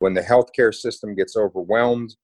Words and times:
when 0.00 0.14
the 0.14 0.20
healthcare 0.20 0.74
system 0.74 1.14
gets 1.14 1.36
overwhelmed, 1.36 2.16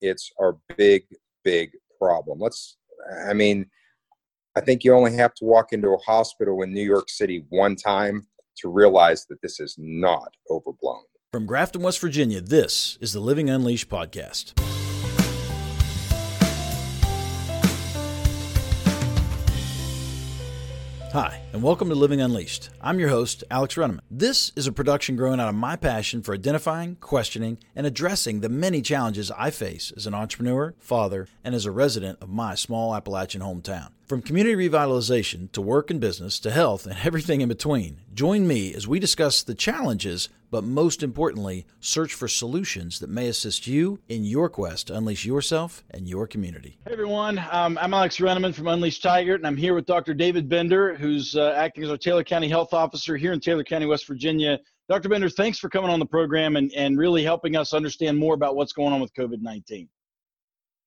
it's 0.00 0.30
our 0.40 0.56
big, 0.76 1.02
big 1.44 1.72
problem. 2.00 2.38
Let's, 2.40 2.76
I 3.28 3.34
mean, 3.34 3.66
I 4.56 4.60
think 4.60 4.84
you 4.84 4.94
only 4.94 5.14
have 5.16 5.34
to 5.34 5.44
walk 5.44 5.72
into 5.72 5.88
a 5.88 5.98
hospital 5.98 6.62
in 6.62 6.72
New 6.72 6.82
York 6.82 7.10
City 7.10 7.44
one 7.50 7.76
time 7.76 8.26
to 8.58 8.68
realize 8.68 9.26
that 9.26 9.42
this 9.42 9.60
is 9.60 9.74
not 9.76 10.28
overblown. 10.48 11.02
From 11.32 11.46
Grafton, 11.46 11.82
West 11.82 12.00
Virginia, 12.00 12.40
this 12.40 12.96
is 13.00 13.12
the 13.12 13.20
Living 13.20 13.50
Unleashed 13.50 13.90
podcast. 13.90 14.52
Hi, 21.14 21.42
and 21.52 21.62
welcome 21.62 21.90
to 21.90 21.94
Living 21.94 22.20
Unleashed. 22.20 22.70
I'm 22.80 22.98
your 22.98 23.08
host, 23.08 23.44
Alex 23.48 23.76
Runneman. 23.76 24.00
This 24.10 24.50
is 24.56 24.66
a 24.66 24.72
production 24.72 25.14
growing 25.14 25.38
out 25.38 25.48
of 25.48 25.54
my 25.54 25.76
passion 25.76 26.22
for 26.22 26.34
identifying, 26.34 26.96
questioning, 26.96 27.58
and 27.76 27.86
addressing 27.86 28.40
the 28.40 28.48
many 28.48 28.82
challenges 28.82 29.30
I 29.30 29.50
face 29.50 29.92
as 29.96 30.08
an 30.08 30.14
entrepreneur, 30.14 30.74
father, 30.80 31.28
and 31.44 31.54
as 31.54 31.66
a 31.66 31.70
resident 31.70 32.18
of 32.20 32.30
my 32.30 32.56
small 32.56 32.96
Appalachian 32.96 33.42
hometown. 33.42 33.90
From 34.06 34.22
community 34.22 34.56
revitalization 34.56 35.52
to 35.52 35.62
work 35.62 35.88
and 35.88 36.00
business 36.00 36.40
to 36.40 36.50
health 36.50 36.84
and 36.84 36.96
everything 37.04 37.42
in 37.42 37.48
between, 37.48 38.00
join 38.12 38.48
me 38.48 38.74
as 38.74 38.88
we 38.88 38.98
discuss 38.98 39.44
the 39.44 39.54
challenges, 39.54 40.28
but 40.54 40.62
most 40.62 41.02
importantly, 41.02 41.66
search 41.80 42.14
for 42.14 42.28
solutions 42.28 43.00
that 43.00 43.10
may 43.10 43.26
assist 43.26 43.66
you 43.66 43.98
in 44.08 44.22
your 44.22 44.48
quest 44.48 44.86
to 44.86 44.94
unleash 44.94 45.26
yourself 45.26 45.82
and 45.90 46.08
your 46.08 46.28
community. 46.28 46.78
Hey 46.86 46.92
everyone, 46.92 47.44
um, 47.50 47.76
I'm 47.82 47.92
Alex 47.92 48.18
Renneman 48.18 48.54
from 48.54 48.68
Unleashed 48.68 49.02
Tygart, 49.02 49.34
and 49.34 49.48
I'm 49.48 49.56
here 49.56 49.74
with 49.74 49.84
Dr. 49.84 50.14
David 50.14 50.48
Bender, 50.48 50.94
who's 50.94 51.34
uh, 51.34 51.54
acting 51.56 51.82
as 51.82 51.90
our 51.90 51.96
Taylor 51.96 52.22
County 52.22 52.48
Health 52.48 52.72
Officer 52.72 53.16
here 53.16 53.32
in 53.32 53.40
Taylor 53.40 53.64
County, 53.64 53.86
West 53.86 54.06
Virginia. 54.06 54.60
Dr. 54.88 55.08
Bender, 55.08 55.28
thanks 55.28 55.58
for 55.58 55.68
coming 55.68 55.90
on 55.90 55.98
the 55.98 56.06
program 56.06 56.54
and, 56.54 56.72
and 56.76 56.96
really 56.96 57.24
helping 57.24 57.56
us 57.56 57.74
understand 57.74 58.16
more 58.16 58.34
about 58.34 58.54
what's 58.54 58.72
going 58.72 58.92
on 58.92 59.00
with 59.00 59.12
COVID 59.14 59.42
19. 59.42 59.88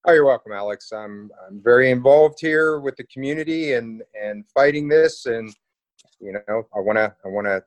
Oh, 0.05 0.13
you're 0.13 0.23
welcome, 0.23 0.53
Alex. 0.53 0.93
I'm 0.93 1.29
I'm 1.45 1.61
very 1.61 1.91
involved 1.91 2.37
here 2.39 2.79
with 2.79 2.95
the 2.95 3.03
community 3.07 3.73
and 3.73 4.01
and 4.17 4.45
fighting 4.53 4.87
this, 4.87 5.25
and 5.25 5.53
you 6.21 6.31
know, 6.31 6.65
I 6.73 6.79
want 6.79 6.99
to 6.99 7.13
I 7.25 7.27
want 7.27 7.47
to 7.47 7.61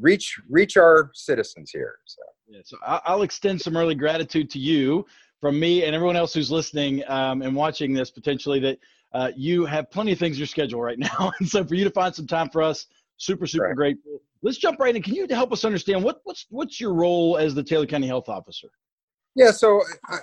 reach 0.00 0.40
reach 0.48 0.76
our 0.76 1.10
citizens 1.14 1.70
here. 1.70 1.96
So. 2.04 2.22
Yeah, 2.48 2.60
so 2.64 2.76
I'll 2.84 3.22
extend 3.22 3.60
some 3.62 3.76
early 3.76 3.94
gratitude 3.94 4.50
to 4.50 4.58
you 4.58 5.06
from 5.40 5.58
me 5.58 5.84
and 5.84 5.94
everyone 5.94 6.16
else 6.16 6.34
who's 6.34 6.50
listening 6.50 7.02
um, 7.08 7.40
and 7.40 7.56
watching 7.56 7.94
this 7.94 8.10
potentially 8.10 8.60
that 8.60 8.78
uh, 9.14 9.30
you 9.34 9.64
have 9.64 9.90
plenty 9.90 10.12
of 10.12 10.18
things 10.18 10.36
in 10.36 10.40
your 10.40 10.46
schedule 10.46 10.80
right 10.80 10.98
now, 10.98 11.32
and 11.38 11.48
so 11.48 11.64
for 11.64 11.74
you 11.74 11.84
to 11.84 11.90
find 11.90 12.14
some 12.14 12.26
time 12.26 12.50
for 12.50 12.62
us, 12.62 12.86
super 13.16 13.46
super 13.46 13.68
right. 13.68 13.76
grateful. 13.76 14.20
Let's 14.42 14.58
jump 14.58 14.80
right 14.80 14.94
in. 14.94 15.02
Can 15.02 15.14
you 15.14 15.26
help 15.30 15.52
us 15.52 15.64
understand 15.64 16.02
what 16.02 16.20
what's 16.24 16.46
what's 16.50 16.80
your 16.80 16.92
role 16.92 17.38
as 17.38 17.54
the 17.54 17.62
Taylor 17.62 17.86
County 17.86 18.06
Health 18.06 18.28
Officer? 18.28 18.68
Yeah, 19.34 19.50
so 19.50 19.80
I, 20.10 20.18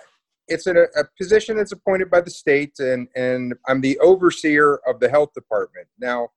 it's 0.47 0.67
a, 0.67 0.73
a, 0.95 1.03
position 1.17 1.57
that's 1.57 1.71
appointed 1.71 2.11
by 2.11 2.21
the 2.21 2.29
state, 2.29 2.73
and 2.79 3.07
and 3.15 3.53
I'm 3.67 3.81
the 3.81 3.97
overseer 3.99 4.81
of 4.87 4.99
the 4.99 5.09
health 5.09 5.33
department. 5.33 5.87
Now, 5.99 6.29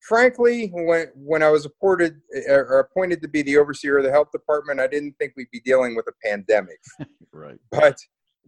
frankly, 0.00 0.70
when 0.72 1.08
when 1.14 1.42
I 1.42 1.50
was 1.50 1.64
appointed 1.64 2.20
or 2.48 2.80
appointed 2.80 3.22
to 3.22 3.28
be 3.28 3.42
the 3.42 3.56
overseer 3.56 3.98
of 3.98 4.04
the 4.04 4.10
health 4.10 4.30
department, 4.32 4.80
I 4.80 4.86
didn't 4.86 5.14
think 5.18 5.34
we'd 5.36 5.50
be 5.50 5.60
dealing 5.60 5.96
with 5.96 6.06
a 6.08 6.26
pandemic. 6.26 6.78
right. 7.32 7.58
But 7.70 7.98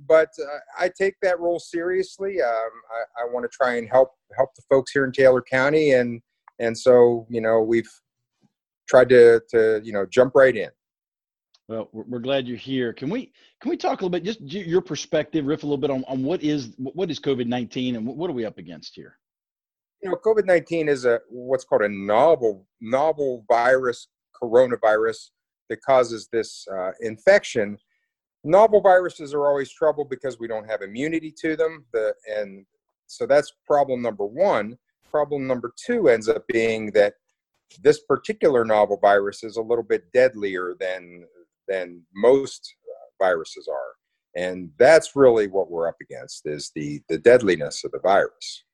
but 0.09 0.31
uh, 0.41 0.59
I 0.79 0.91
take 0.97 1.15
that 1.23 1.41
role 1.41 1.59
seriously. 1.59 2.41
Um, 2.41 2.71
I, 3.19 3.23
I 3.23 3.33
want 3.33 3.45
to 3.45 3.51
try 3.55 3.77
and 3.77 3.89
help 3.89 4.13
help 4.37 4.55
the 4.55 4.63
folks 4.71 4.93
here 4.93 5.05
in 5.05 5.13
Taylor 5.13 5.43
County, 5.43 5.93
and 5.93 6.21
and 6.59 6.77
so 6.77 7.27
you 7.29 7.41
know 7.41 7.61
we've 7.61 7.91
tried 8.89 9.09
to 9.11 9.41
to 9.51 9.81
you 9.85 9.93
know 9.93 10.07
jump 10.07 10.35
right 10.35 10.57
in. 10.57 10.71
Well, 11.69 11.89
we're 11.93 12.19
glad 12.19 12.49
you're 12.49 12.57
here. 12.57 12.93
Can 12.93 13.11
we 13.11 13.33
can 13.61 13.71
we 13.71 13.77
talk 13.77 14.01
a 14.01 14.05
little 14.05 14.11
bit, 14.11 14.25
just 14.25 14.41
your 14.41 14.81
perspective, 14.81 15.47
riff 15.47 15.63
a 15.63 15.67
little 15.67 15.79
bit 15.79 15.91
on, 15.91 16.05
on 16.09 16.25
what 16.25 16.43
is 16.43 16.75
what 16.79 17.11
is 17.11 17.21
COVID 17.21 17.47
nineteen 17.47 17.95
and 17.97 18.07
what 18.07 18.29
are 18.29 18.35
we 18.35 18.45
up 18.45 18.59
against 18.59 18.97
here? 18.97 19.17
You 20.03 20.11
know, 20.11 20.17
COVID 20.17 20.47
nineteen 20.47 20.89
is 20.89 21.05
a 21.05 21.21
what's 21.29 21.65
called 21.65 21.83
a 21.83 21.89
novel 21.89 22.67
novel 22.81 23.45
virus, 23.49 24.09
coronavirus 24.41 25.31
that 25.69 25.83
causes 25.83 26.29
this 26.33 26.67
uh, 26.73 26.93
infection. 27.01 27.79
Novel 28.43 28.81
viruses 28.81 29.35
are 29.35 29.47
always 29.47 29.71
trouble 29.71 30.05
because 30.05 30.39
we 30.39 30.49
don't 30.49 30.69
have 30.69 30.81
immunity 30.83 31.33
to 31.43 31.57
them. 31.57 31.85
The 31.93 32.15
and 32.27 32.65
so 33.07 33.27
that's 33.27 33.53
problem 33.67 34.01
number 34.01 34.25
one. 34.25 34.79
Problem 35.11 35.47
number 35.47 35.73
two 35.77 36.09
ends 36.09 36.29
up 36.29 36.47
being 36.47 36.93
that 36.93 37.15
this 37.83 38.01
particular 38.01 38.65
novel 38.65 38.99
virus 39.01 39.45
is 39.45 39.57
a 39.57 39.63
little 39.63 39.85
bit 39.85 40.11
deadlier 40.13 40.75
than 40.81 41.25
than 41.69 42.03
most 42.15 42.75
uh, 42.89 43.25
viruses 43.25 43.69
are 43.69 43.95
and 44.37 44.71
that's 44.79 45.17
really 45.17 45.49
what 45.49 45.71
we're 45.71 45.89
up 45.89 45.97
against 46.01 46.47
is 46.47 46.71
the 46.75 47.01
the 47.09 47.19
deadliness 47.19 47.85
of 47.85 47.91
the 47.93 47.99
virus 48.01 48.65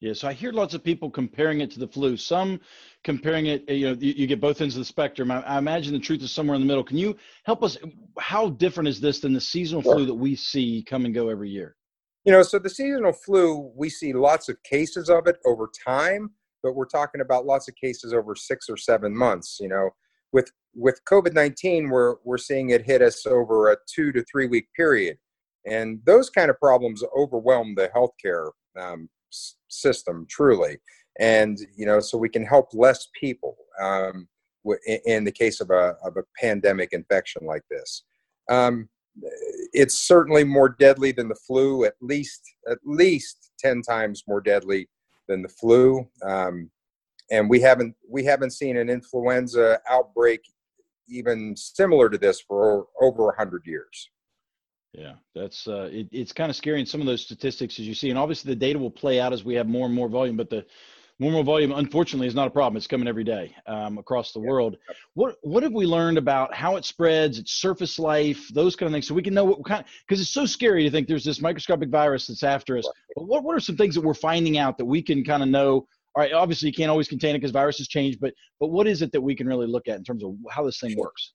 yeah 0.00 0.12
so 0.12 0.28
i 0.28 0.32
hear 0.32 0.52
lots 0.52 0.74
of 0.74 0.82
people 0.82 1.10
comparing 1.10 1.60
it 1.60 1.70
to 1.70 1.78
the 1.78 1.86
flu. 1.86 2.16
Some 2.16 2.60
comparing 3.04 3.46
it 3.46 3.68
you 3.68 3.88
know 3.88 3.96
you, 4.00 4.12
you 4.16 4.26
get 4.26 4.40
both 4.40 4.60
ends 4.60 4.74
of 4.76 4.80
the 4.80 4.84
spectrum. 4.84 5.30
I, 5.30 5.42
I, 5.42 5.58
imagine 5.58 5.92
the 5.92 5.98
truth 5.98 6.22
is 6.22 6.32
somewhere 6.32 6.54
in 6.54 6.60
the 6.60 6.66
middle. 6.66 6.84
Can 6.84 6.98
you 6.98 7.16
help 7.44 7.62
us 7.62 7.76
how 8.18 8.50
different 8.50 8.88
is 8.88 9.00
this 9.00 9.20
than 9.20 9.32
the 9.32 9.40
seasonal 9.40 9.82
sure. 9.82 9.94
flu 9.94 10.06
that 10.06 10.14
we 10.14 10.34
see 10.34 10.84
come 10.88 11.04
and 11.04 11.14
go 11.14 11.28
every 11.28 11.50
year? 11.50 11.76
You 12.24 12.32
know 12.32 12.42
so 12.42 12.58
the 12.58 12.70
seasonal 12.70 13.12
flu 13.12 13.72
we 13.76 13.88
see 13.88 14.12
lots 14.12 14.48
of 14.48 14.62
cases 14.62 15.08
of 15.08 15.26
it 15.26 15.36
over 15.46 15.70
time 15.86 16.30
but 16.62 16.74
we're 16.74 16.84
talking 16.86 17.20
about 17.20 17.46
lots 17.46 17.68
of 17.68 17.74
cases 17.76 18.12
over 18.12 18.34
six 18.34 18.68
or 18.68 18.76
seven 18.76 19.16
months 19.16 19.58
you 19.60 19.68
know. 19.68 19.90
With 20.32 20.52
with 20.74 21.00
COVID 21.10 21.34
nineteen, 21.34 21.88
we're 21.88 22.16
we're 22.24 22.38
seeing 22.38 22.70
it 22.70 22.82
hit 22.82 23.02
us 23.02 23.26
over 23.26 23.72
a 23.72 23.76
two 23.92 24.12
to 24.12 24.24
three 24.30 24.46
week 24.46 24.68
period, 24.76 25.18
and 25.66 25.98
those 26.04 26.30
kind 26.30 26.50
of 26.50 26.58
problems 26.60 27.02
overwhelm 27.16 27.74
the 27.74 27.90
healthcare 27.94 28.50
um, 28.78 29.08
system 29.68 30.26
truly. 30.28 30.78
And 31.18 31.58
you 31.76 31.86
know, 31.86 32.00
so 32.00 32.16
we 32.18 32.28
can 32.28 32.44
help 32.44 32.68
less 32.72 33.08
people 33.18 33.56
um, 33.80 34.28
in 35.06 35.24
the 35.24 35.32
case 35.32 35.60
of 35.60 35.70
a 35.70 35.96
of 36.04 36.16
a 36.16 36.24
pandemic 36.40 36.92
infection 36.92 37.46
like 37.46 37.62
this. 37.70 38.04
Um, 38.48 38.88
it's 39.72 39.98
certainly 39.98 40.44
more 40.44 40.68
deadly 40.68 41.12
than 41.12 41.28
the 41.28 41.40
flu, 41.46 41.84
at 41.84 41.94
least 42.00 42.42
at 42.70 42.78
least 42.84 43.50
ten 43.58 43.82
times 43.82 44.24
more 44.26 44.40
deadly 44.40 44.88
than 45.28 45.42
the 45.42 45.48
flu. 45.48 46.08
Um, 46.24 46.70
and 47.30 47.48
we 47.48 47.60
haven't 47.60 47.94
we 48.08 48.24
haven't 48.24 48.52
seen 48.52 48.76
an 48.76 48.88
influenza 48.90 49.80
outbreak 49.88 50.40
even 51.08 51.56
similar 51.56 52.08
to 52.08 52.18
this 52.18 52.40
for 52.40 52.86
over 53.00 53.24
100 53.26 53.62
years 53.66 54.10
yeah 54.92 55.14
that's 55.34 55.68
uh, 55.68 55.88
it, 55.92 56.08
it's 56.10 56.32
kind 56.32 56.50
of 56.50 56.56
scary 56.56 56.80
in 56.80 56.86
some 56.86 57.00
of 57.00 57.06
those 57.06 57.22
statistics 57.22 57.78
as 57.78 57.86
you 57.86 57.94
see 57.94 58.10
and 58.10 58.18
obviously 58.18 58.52
the 58.52 58.58
data 58.58 58.78
will 58.78 58.90
play 58.90 59.20
out 59.20 59.32
as 59.32 59.44
we 59.44 59.54
have 59.54 59.68
more 59.68 59.86
and 59.86 59.94
more 59.94 60.08
volume 60.08 60.36
but 60.36 60.50
the 60.50 60.64
more 61.20 61.28
and 61.28 61.34
more 61.34 61.44
volume 61.44 61.72
unfortunately 61.72 62.26
is 62.26 62.34
not 62.34 62.48
a 62.48 62.50
problem. 62.50 62.78
It's 62.78 62.86
coming 62.86 63.06
every 63.06 63.24
day 63.24 63.54
um, 63.66 63.98
across 63.98 64.32
the 64.32 64.40
world. 64.40 64.76
What 65.14 65.36
what 65.42 65.62
have 65.62 65.72
we 65.72 65.84
learned 65.84 66.16
about 66.16 66.54
how 66.54 66.76
it 66.76 66.84
spreads 66.86 67.38
its 67.38 67.52
surface 67.52 67.98
life 67.98 68.48
those 68.54 68.74
kind 68.74 68.88
of 68.88 68.92
things 68.94 69.06
so 69.06 69.14
we 69.14 69.22
can 69.22 69.34
know 69.34 69.44
what 69.44 69.64
kind 69.64 69.84
because 70.08 70.20
it's 70.20 70.30
so 70.30 70.46
scary 70.46 70.82
to 70.82 70.90
think 70.90 71.06
there's 71.06 71.24
this 71.24 71.42
microscopic 71.42 71.90
virus 71.90 72.26
that's 72.26 72.42
after 72.42 72.78
us. 72.78 72.88
But 73.14 73.28
what, 73.28 73.44
what 73.44 73.54
are 73.54 73.60
some 73.60 73.76
things 73.76 73.94
that 73.94 74.00
we're 74.00 74.14
finding 74.14 74.56
out 74.56 74.78
that 74.78 74.86
we 74.86 75.02
can 75.02 75.22
kind 75.22 75.42
of 75.42 75.50
know? 75.50 75.86
All 76.16 76.22
right, 76.22 76.32
obviously 76.32 76.68
you 76.68 76.74
can't 76.74 76.90
always 76.90 77.06
contain 77.06 77.36
it 77.36 77.38
because 77.38 77.52
viruses 77.52 77.86
change, 77.86 78.18
but 78.18 78.32
but 78.58 78.68
what 78.68 78.86
is 78.86 79.02
it 79.02 79.12
that 79.12 79.20
we 79.20 79.36
can 79.36 79.46
really 79.46 79.66
look 79.66 79.88
at 79.88 79.98
in 79.98 80.04
terms 80.04 80.24
of 80.24 80.34
how 80.50 80.64
this 80.64 80.80
thing 80.80 80.96
works? 80.96 81.34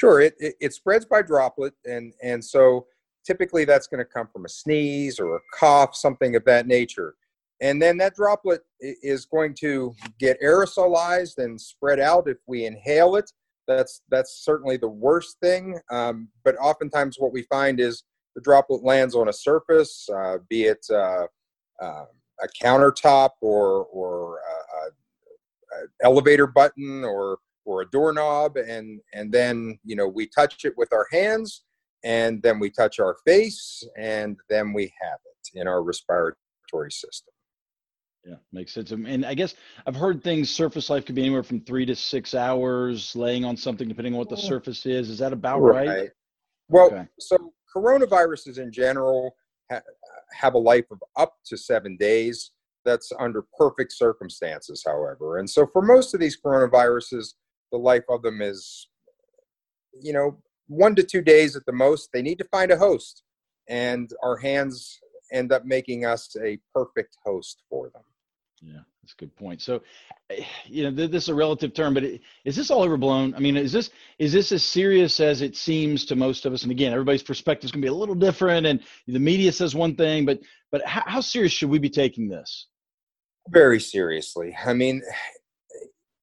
Sure, 0.00 0.22
it, 0.22 0.34
it, 0.38 0.54
it 0.62 0.72
spreads 0.72 1.04
by 1.04 1.20
droplet, 1.20 1.74
and 1.84 2.14
and 2.22 2.42
so 2.42 2.86
typically 3.22 3.66
that's 3.66 3.86
going 3.86 3.98
to 3.98 4.10
come 4.10 4.26
from 4.32 4.46
a 4.46 4.48
sneeze 4.48 5.20
or 5.20 5.36
a 5.36 5.40
cough, 5.52 5.94
something 5.94 6.34
of 6.36 6.44
that 6.46 6.66
nature, 6.66 7.16
and 7.60 7.82
then 7.82 7.98
that 7.98 8.14
droplet 8.14 8.62
is 8.80 9.26
going 9.26 9.54
to 9.60 9.94
get 10.18 10.40
aerosolized 10.40 11.36
and 11.36 11.60
spread 11.60 12.00
out 12.00 12.30
if 12.30 12.38
we 12.46 12.64
inhale 12.64 13.16
it. 13.16 13.30
That's 13.68 14.00
that's 14.08 14.42
certainly 14.42 14.78
the 14.78 14.88
worst 14.88 15.36
thing, 15.42 15.78
um, 15.90 16.30
but 16.44 16.56
oftentimes 16.56 17.16
what 17.18 17.34
we 17.34 17.42
find 17.42 17.78
is 17.78 18.04
the 18.34 18.40
droplet 18.40 18.82
lands 18.82 19.14
on 19.14 19.28
a 19.28 19.32
surface, 19.34 20.08
uh, 20.08 20.38
be 20.48 20.64
it 20.64 20.86
uh, 20.90 21.26
uh, 21.78 22.06
a 22.42 22.48
countertop 22.64 23.32
or 23.42 23.84
or 23.92 24.40
elevator 26.02 26.46
button 26.46 27.04
or 27.04 27.36
or 27.70 27.82
a 27.82 27.90
doorknob 27.90 28.56
and 28.56 29.00
and 29.14 29.32
then 29.32 29.78
you 29.84 29.96
know 29.96 30.08
we 30.08 30.26
touch 30.26 30.64
it 30.64 30.74
with 30.76 30.92
our 30.92 31.06
hands 31.10 31.64
and 32.04 32.42
then 32.42 32.58
we 32.58 32.70
touch 32.70 32.98
our 32.98 33.16
face 33.26 33.82
and 33.96 34.36
then 34.48 34.72
we 34.72 34.92
have 35.00 35.18
it 35.24 35.60
in 35.60 35.68
our 35.68 35.82
respiratory 35.82 36.90
system 36.90 37.32
yeah 38.24 38.34
makes 38.52 38.72
sense 38.72 38.90
and 38.92 39.24
i 39.24 39.34
guess 39.34 39.54
i've 39.86 39.96
heard 39.96 40.22
things 40.22 40.50
surface 40.50 40.90
life 40.90 41.04
could 41.06 41.14
be 41.14 41.22
anywhere 41.22 41.42
from 41.42 41.60
three 41.60 41.86
to 41.86 41.94
six 41.94 42.34
hours 42.34 43.14
laying 43.16 43.44
on 43.44 43.56
something 43.56 43.88
depending 43.88 44.12
on 44.14 44.18
what 44.18 44.28
the 44.28 44.36
oh. 44.36 44.38
surface 44.40 44.84
is 44.86 45.08
is 45.08 45.18
that 45.18 45.32
about 45.32 45.60
right, 45.60 45.88
right? 45.88 46.10
well 46.68 46.86
okay. 46.86 47.06
so 47.18 47.52
coronaviruses 47.74 48.58
in 48.58 48.72
general 48.72 49.34
ha- 49.70 49.80
have 50.32 50.54
a 50.54 50.58
life 50.58 50.86
of 50.90 51.02
up 51.16 51.34
to 51.46 51.56
seven 51.56 51.96
days. 51.96 52.52
That's 52.84 53.12
under 53.18 53.44
perfect 53.58 53.92
circumstances, 53.92 54.82
however. 54.86 55.38
And 55.38 55.48
so 55.48 55.66
for 55.66 55.82
most 55.82 56.14
of 56.14 56.20
these 56.20 56.38
coronaviruses, 56.40 57.34
the 57.70 57.78
life 57.78 58.04
of 58.08 58.22
them 58.22 58.40
is, 58.42 58.88
you 60.00 60.12
know, 60.12 60.38
one 60.68 60.94
to 60.94 61.02
two 61.02 61.22
days 61.22 61.56
at 61.56 61.66
the 61.66 61.72
most. 61.72 62.10
They 62.12 62.22
need 62.22 62.38
to 62.38 62.48
find 62.50 62.70
a 62.70 62.78
host, 62.78 63.22
and 63.68 64.10
our 64.22 64.36
hands 64.36 65.00
end 65.32 65.52
up 65.52 65.64
making 65.64 66.04
us 66.04 66.34
a 66.42 66.58
perfect 66.74 67.16
host 67.24 67.62
for 67.68 67.90
them. 67.90 68.02
Yeah, 68.62 68.80
that's 69.02 69.14
a 69.14 69.16
good 69.16 69.34
point. 69.36 69.62
So, 69.62 69.82
eh, 70.30 70.44
you 70.66 70.84
know, 70.84 70.90
this 70.90 71.24
is 71.24 71.28
a 71.28 71.34
relative 71.34 71.72
term, 71.72 71.94
but 71.94 72.04
is 72.44 72.56
this 72.56 72.70
all 72.70 72.82
overblown? 72.82 73.34
I 73.34 73.38
mean, 73.38 73.56
is 73.56 73.72
this 73.72 73.90
is 74.18 74.32
this 74.32 74.52
as 74.52 74.62
serious 74.62 75.18
as 75.20 75.40
it 75.40 75.56
seems 75.56 76.04
to 76.06 76.16
most 76.16 76.46
of 76.46 76.52
us? 76.52 76.62
And 76.62 76.70
again, 76.70 76.92
everybody's 76.92 77.22
perspective 77.22 77.66
is 77.66 77.72
going 77.72 77.82
to 77.82 77.86
be 77.86 77.90
a 77.90 77.94
little 77.94 78.14
different, 78.14 78.66
and 78.66 78.80
the 79.06 79.18
media 79.18 79.52
says 79.52 79.74
one 79.74 79.96
thing, 79.96 80.26
but 80.26 80.40
but 80.70 80.84
how, 80.86 81.02
how 81.06 81.20
serious 81.20 81.52
should 81.52 81.70
we 81.70 81.78
be 81.78 81.90
taking 81.90 82.28
this? 82.28 82.66
Very 83.48 83.80
seriously. 83.80 84.54
I 84.64 84.74
mean, 84.74 85.02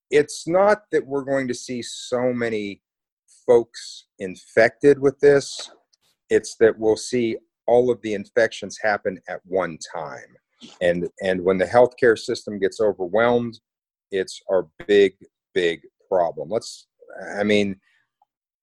it's 0.10 0.48
not 0.48 0.84
that 0.92 1.06
we're 1.06 1.24
going 1.24 1.48
to 1.48 1.54
see 1.54 1.82
so 1.82 2.34
many 2.34 2.82
folks 3.46 4.06
infected 4.20 5.00
with 5.00 5.20
this. 5.20 5.72
It's 6.30 6.56
that 6.60 6.78
we'll 6.78 6.98
see 6.98 7.38
all 7.66 7.92
of 7.92 8.02
the 8.02 8.14
infections 8.14 8.78
happen 8.82 9.20
at 9.30 9.42
one 9.46 9.78
time. 9.94 10.36
And 10.82 11.08
and 11.22 11.44
when 11.44 11.58
the 11.58 11.66
healthcare 11.66 12.18
system 12.18 12.60
gets 12.60 12.80
overwhelmed 12.82 13.60
it's 14.12 14.42
our 14.50 14.68
big 14.88 15.14
big 15.54 15.82
problem. 16.10 16.50
Let's 16.50 16.88
i 17.38 17.44
mean 17.44 17.76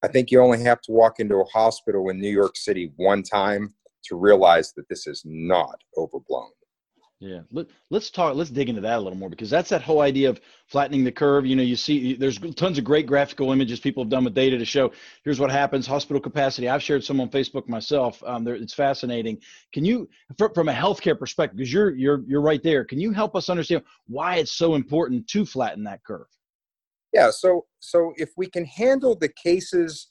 i 0.02 0.08
think 0.08 0.30
you 0.30 0.40
only 0.40 0.62
have 0.62 0.80
to 0.82 0.92
walk 0.92 1.18
into 1.18 1.36
a 1.36 1.44
hospital 1.44 2.08
in 2.10 2.20
new 2.20 2.30
york 2.30 2.56
city 2.56 2.92
one 2.96 3.22
time 3.22 3.74
to 4.04 4.16
realize 4.16 4.72
that 4.74 4.88
this 4.88 5.06
is 5.06 5.22
not 5.24 5.74
overblown 5.96 6.50
yeah, 7.24 7.40
Let, 7.50 7.68
let's 7.88 8.10
talk. 8.10 8.34
Let's 8.34 8.50
dig 8.50 8.68
into 8.68 8.82
that 8.82 8.98
a 8.98 9.00
little 9.00 9.18
more 9.18 9.30
because 9.30 9.48
that's 9.48 9.70
that 9.70 9.80
whole 9.80 10.02
idea 10.02 10.28
of 10.28 10.42
flattening 10.66 11.04
the 11.04 11.12
curve. 11.12 11.46
You 11.46 11.56
know, 11.56 11.62
you 11.62 11.74
see, 11.74 12.14
there's 12.16 12.38
tons 12.38 12.76
of 12.76 12.84
great 12.84 13.06
graphical 13.06 13.50
images 13.50 13.80
people 13.80 14.02
have 14.04 14.10
done 14.10 14.24
with 14.24 14.34
data 14.34 14.58
to 14.58 14.64
show 14.66 14.92
here's 15.24 15.40
what 15.40 15.50
happens. 15.50 15.86
Hospital 15.86 16.20
capacity. 16.20 16.68
I've 16.68 16.82
shared 16.82 17.02
some 17.02 17.22
on 17.22 17.30
Facebook 17.30 17.66
myself. 17.66 18.22
Um, 18.26 18.46
it's 18.46 18.74
fascinating. 18.74 19.40
Can 19.72 19.86
you, 19.86 20.06
from 20.36 20.68
a 20.68 20.72
healthcare 20.74 21.18
perspective, 21.18 21.56
because 21.56 21.72
you're 21.72 21.94
you're 21.94 22.22
you're 22.26 22.42
right 22.42 22.62
there. 22.62 22.84
Can 22.84 23.00
you 23.00 23.10
help 23.10 23.34
us 23.34 23.48
understand 23.48 23.84
why 24.06 24.36
it's 24.36 24.52
so 24.52 24.74
important 24.74 25.26
to 25.28 25.46
flatten 25.46 25.82
that 25.84 26.04
curve? 26.04 26.26
Yeah. 27.14 27.30
So 27.30 27.64
so 27.80 28.12
if 28.16 28.32
we 28.36 28.50
can 28.50 28.66
handle 28.66 29.16
the 29.16 29.30
cases 29.42 30.10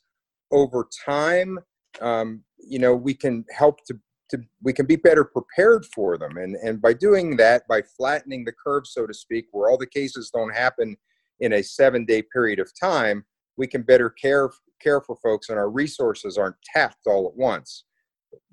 over 0.51 0.87
time, 1.05 1.59
um, 2.01 2.43
you 2.57 2.79
know, 2.79 2.95
we 2.95 3.13
can 3.13 3.45
help 3.55 3.85
to 3.85 3.99
to 4.33 4.43
we 4.61 4.73
can 4.73 4.85
be 4.85 4.95
better 4.95 5.23
prepared 5.23 5.85
for 5.93 6.17
them. 6.17 6.37
And 6.37 6.55
and 6.55 6.81
by 6.81 6.93
doing 6.93 7.37
that 7.37 7.67
by 7.67 7.81
flattening 7.97 8.43
the 8.43 8.51
curve 8.51 8.85
so 8.85 9.05
to 9.05 9.13
speak 9.13 9.45
where 9.51 9.69
all 9.69 9.77
the 9.77 9.87
cases 9.87 10.31
don't 10.33 10.53
happen 10.53 10.97
in 11.39 11.53
a 11.53 11.63
seven 11.63 12.05
day 12.05 12.21
period 12.21 12.59
of 12.59 12.71
time 12.79 13.25
we 13.57 13.67
can 13.67 13.83
better 13.83 14.09
care 14.09 14.49
care 14.81 15.01
for 15.01 15.15
folks 15.17 15.49
and 15.49 15.57
our 15.57 15.69
resources 15.69 16.37
aren't 16.37 16.55
tapped 16.73 17.07
all 17.07 17.27
at 17.27 17.35
once. 17.35 17.85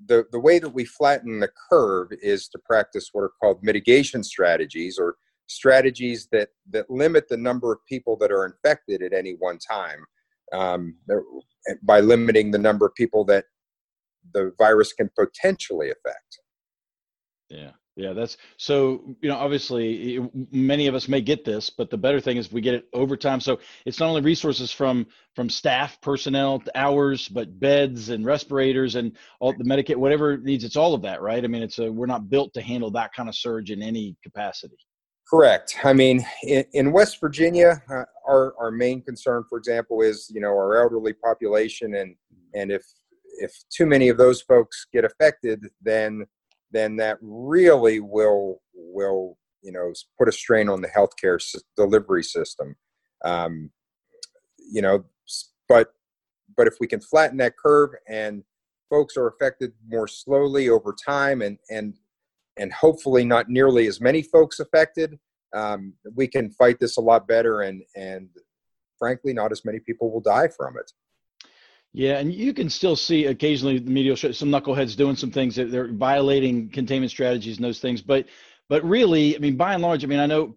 The 0.07 0.25
the 0.31 0.39
way 0.39 0.59
that 0.59 0.69
we 0.69 0.85
flatten 0.85 1.39
the 1.39 1.51
curve 1.69 2.09
is 2.21 2.47
to 2.49 2.59
practice 2.59 3.09
what 3.11 3.23
are 3.23 3.31
called 3.41 3.63
mitigation 3.63 4.23
strategies 4.23 4.99
or 4.99 5.15
strategies 5.47 6.27
that 6.31 6.49
that 6.69 6.89
limit 6.89 7.27
the 7.27 7.37
number 7.37 7.73
of 7.73 7.79
people 7.89 8.15
that 8.17 8.31
are 8.31 8.45
infected 8.45 9.01
at 9.01 9.13
any 9.13 9.35
one 9.39 9.57
time. 9.57 10.05
Um, 10.53 10.97
by 11.83 12.01
limiting 12.01 12.51
the 12.51 12.57
number 12.57 12.85
of 12.85 12.93
people 12.95 13.23
that 13.23 13.45
the 14.33 14.51
virus 14.57 14.93
can 14.93 15.09
potentially 15.17 15.91
affect. 15.91 16.39
Yeah. 17.49 17.71
Yeah, 17.97 18.13
that's 18.13 18.37
so, 18.55 19.15
you 19.21 19.27
know, 19.27 19.35
obviously 19.35 20.25
many 20.49 20.87
of 20.87 20.95
us 20.95 21.09
may 21.09 21.19
get 21.19 21.43
this, 21.43 21.69
but 21.69 21.89
the 21.89 21.97
better 21.97 22.21
thing 22.21 22.37
is 22.37 22.49
we 22.49 22.61
get 22.61 22.73
it 22.73 22.85
over 22.93 23.17
time. 23.17 23.41
So 23.41 23.59
it's 23.85 23.99
not 23.99 24.07
only 24.07 24.21
resources 24.21 24.71
from 24.71 25.07
from 25.35 25.49
staff, 25.49 25.99
personnel, 25.99 26.63
hours, 26.73 27.27
but 27.27 27.59
beds 27.59 28.09
and 28.09 28.25
respirators 28.25 28.95
and 28.95 29.17
all 29.41 29.53
the 29.53 29.65
Medicaid, 29.65 29.97
whatever 29.97 30.31
it 30.33 30.43
needs. 30.43 30.63
It's 30.63 30.77
all 30.77 30.93
of 30.93 31.01
that, 31.01 31.21
right? 31.21 31.43
I 31.43 31.47
mean, 31.47 31.63
it's 31.63 31.79
a, 31.79 31.91
we're 31.91 32.05
not 32.05 32.29
built 32.29 32.53
to 32.53 32.61
handle 32.61 32.91
that 32.91 33.13
kind 33.13 33.27
of 33.27 33.35
surge 33.35 33.71
in 33.71 33.81
any 33.81 34.15
capacity. 34.23 34.77
Correct. 35.29 35.77
I 35.83 35.91
mean, 35.91 36.25
in, 36.43 36.63
in 36.73 36.91
West 36.93 37.19
Virginia, 37.19 37.81
uh, 37.93 38.03
our 38.25 38.53
our 38.57 38.71
main 38.71 39.01
concern, 39.01 39.43
for 39.49 39.57
example, 39.57 40.01
is 40.01 40.31
you 40.33 40.39
know 40.39 40.49
our 40.49 40.81
elderly 40.81 41.13
population, 41.13 41.95
and 41.95 42.15
and 42.53 42.71
if 42.71 42.83
if 43.39 43.53
too 43.69 43.85
many 43.85 44.09
of 44.09 44.17
those 44.17 44.41
folks 44.41 44.87
get 44.91 45.05
affected, 45.05 45.65
then 45.81 46.25
then 46.71 46.95
that 46.97 47.17
really 47.21 47.99
will 47.99 48.61
will 48.73 49.37
you 49.61 49.71
know 49.71 49.93
put 50.17 50.27
a 50.27 50.31
strain 50.31 50.69
on 50.69 50.81
the 50.81 50.87
healthcare 50.87 51.39
delivery 51.75 52.23
system. 52.23 52.75
Um, 53.23 53.71
you 54.57 54.81
know, 54.81 55.03
but 55.67 55.93
but 56.55 56.67
if 56.67 56.75
we 56.79 56.87
can 56.87 57.01
flatten 57.01 57.37
that 57.37 57.57
curve 57.57 57.91
and 58.07 58.43
folks 58.89 59.15
are 59.17 59.27
affected 59.27 59.71
more 59.87 60.07
slowly 60.07 60.69
over 60.69 60.93
time 60.93 61.41
and 61.41 61.57
and 61.69 61.95
and 62.57 62.71
hopefully 62.73 63.23
not 63.23 63.49
nearly 63.49 63.87
as 63.87 64.01
many 64.01 64.21
folks 64.21 64.59
affected 64.59 65.17
um, 65.55 65.93
we 66.15 66.27
can 66.27 66.49
fight 66.51 66.79
this 66.79 66.97
a 66.97 67.01
lot 67.01 67.27
better 67.27 67.61
and 67.61 67.81
and 67.95 68.29
frankly 68.99 69.33
not 69.33 69.51
as 69.51 69.63
many 69.65 69.79
people 69.79 70.11
will 70.11 70.21
die 70.21 70.49
from 70.55 70.77
it 70.77 70.91
yeah, 71.93 72.19
and 72.19 72.33
you 72.33 72.53
can 72.53 72.69
still 72.69 72.95
see 72.95 73.25
occasionally 73.25 73.79
the 73.79 73.91
media 73.91 74.15
show 74.15 74.31
some 74.31 74.49
knuckleheads 74.49 74.95
doing 74.95 75.15
some 75.15 75.31
things 75.31 75.55
that 75.55 75.71
they're 75.71 75.91
violating 75.91 76.69
containment 76.69 77.11
strategies 77.11 77.57
and 77.57 77.65
those 77.65 77.79
things. 77.79 78.01
But 78.01 78.27
but 78.69 78.83
really, 78.85 79.35
I 79.35 79.39
mean, 79.39 79.57
by 79.57 79.73
and 79.73 79.83
large, 79.83 80.03
I 80.03 80.07
mean, 80.07 80.19
I 80.19 80.25
know 80.25 80.55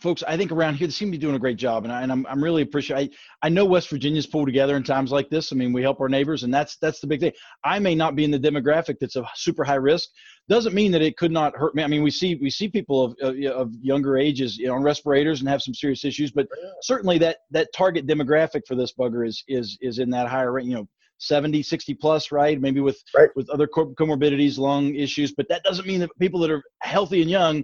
folks. 0.00 0.22
I 0.26 0.36
think 0.36 0.52
around 0.52 0.74
here 0.74 0.86
they 0.86 0.92
seem 0.92 1.08
to 1.08 1.12
be 1.12 1.18
doing 1.18 1.34
a 1.34 1.38
great 1.38 1.56
job, 1.56 1.84
and, 1.84 1.92
I, 1.92 2.02
and 2.02 2.10
I'm 2.10 2.26
I'm 2.26 2.42
really 2.42 2.62
appreciate. 2.62 3.12
I, 3.42 3.46
I 3.46 3.48
know 3.48 3.64
West 3.64 3.88
Virginia's 3.88 4.26
pulled 4.26 4.46
together 4.46 4.76
in 4.76 4.82
times 4.82 5.12
like 5.12 5.30
this. 5.30 5.52
I 5.52 5.56
mean, 5.56 5.72
we 5.72 5.82
help 5.82 6.00
our 6.00 6.08
neighbors, 6.08 6.42
and 6.42 6.52
that's 6.52 6.76
that's 6.76 7.00
the 7.00 7.06
big 7.06 7.20
thing. 7.20 7.32
I 7.64 7.78
may 7.78 7.94
not 7.94 8.16
be 8.16 8.24
in 8.24 8.30
the 8.30 8.38
demographic 8.38 8.96
that's 9.00 9.16
a 9.16 9.24
super 9.34 9.64
high 9.64 9.74
risk. 9.74 10.08
Doesn't 10.48 10.74
mean 10.74 10.92
that 10.92 11.02
it 11.02 11.16
could 11.16 11.32
not 11.32 11.56
hurt 11.56 11.74
me. 11.74 11.82
I 11.82 11.86
mean, 11.86 12.02
we 12.02 12.10
see 12.10 12.36
we 12.36 12.50
see 12.50 12.68
people 12.68 13.04
of 13.04 13.16
of, 13.20 13.36
of 13.44 13.72
younger 13.80 14.16
ages 14.16 14.58
you 14.58 14.66
know, 14.66 14.74
on 14.74 14.82
respirators 14.82 15.40
and 15.40 15.48
have 15.48 15.62
some 15.62 15.74
serious 15.74 16.04
issues, 16.04 16.30
but 16.30 16.46
certainly 16.82 17.18
that 17.18 17.38
that 17.50 17.68
target 17.74 18.06
demographic 18.06 18.62
for 18.66 18.74
this 18.74 18.92
bugger 18.98 19.26
is 19.26 19.44
is 19.48 19.78
is 19.80 19.98
in 19.98 20.10
that 20.10 20.28
higher 20.28 20.52
rate. 20.52 20.66
You 20.66 20.74
know 20.74 20.88
70 21.18 21.62
60 21.62 21.94
plus 21.94 22.32
right 22.32 22.60
maybe 22.60 22.80
with 22.80 23.00
right. 23.16 23.28
with 23.36 23.48
other 23.50 23.68
comorbidities 23.68 24.58
lung 24.58 24.92
issues 24.96 25.32
but 25.32 25.48
that 25.48 25.62
doesn't 25.62 25.86
mean 25.86 26.00
that 26.00 26.10
people 26.18 26.40
that 26.40 26.50
are 26.50 26.64
healthy 26.80 27.22
and 27.22 27.30
young 27.30 27.62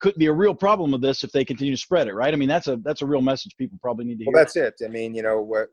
could 0.00 0.14
be 0.16 0.26
a 0.26 0.32
real 0.32 0.54
problem 0.54 0.92
with 0.92 1.02
this 1.02 1.24
if 1.24 1.32
they 1.32 1.44
continue 1.44 1.74
to 1.74 1.80
spread 1.80 2.08
it 2.08 2.14
right? 2.14 2.32
I 2.32 2.36
mean 2.36 2.48
that's 2.48 2.66
a 2.66 2.76
that's 2.76 3.02
a 3.02 3.06
real 3.06 3.22
message 3.22 3.56
people 3.56 3.78
probably 3.80 4.04
need 4.04 4.18
to 4.18 4.24
hear. 4.24 4.32
well 4.32 4.42
that's 4.42 4.56
it. 4.56 4.74
I 4.84 4.88
mean 4.88 5.14
you 5.14 5.22
know 5.22 5.40
what 5.40 5.68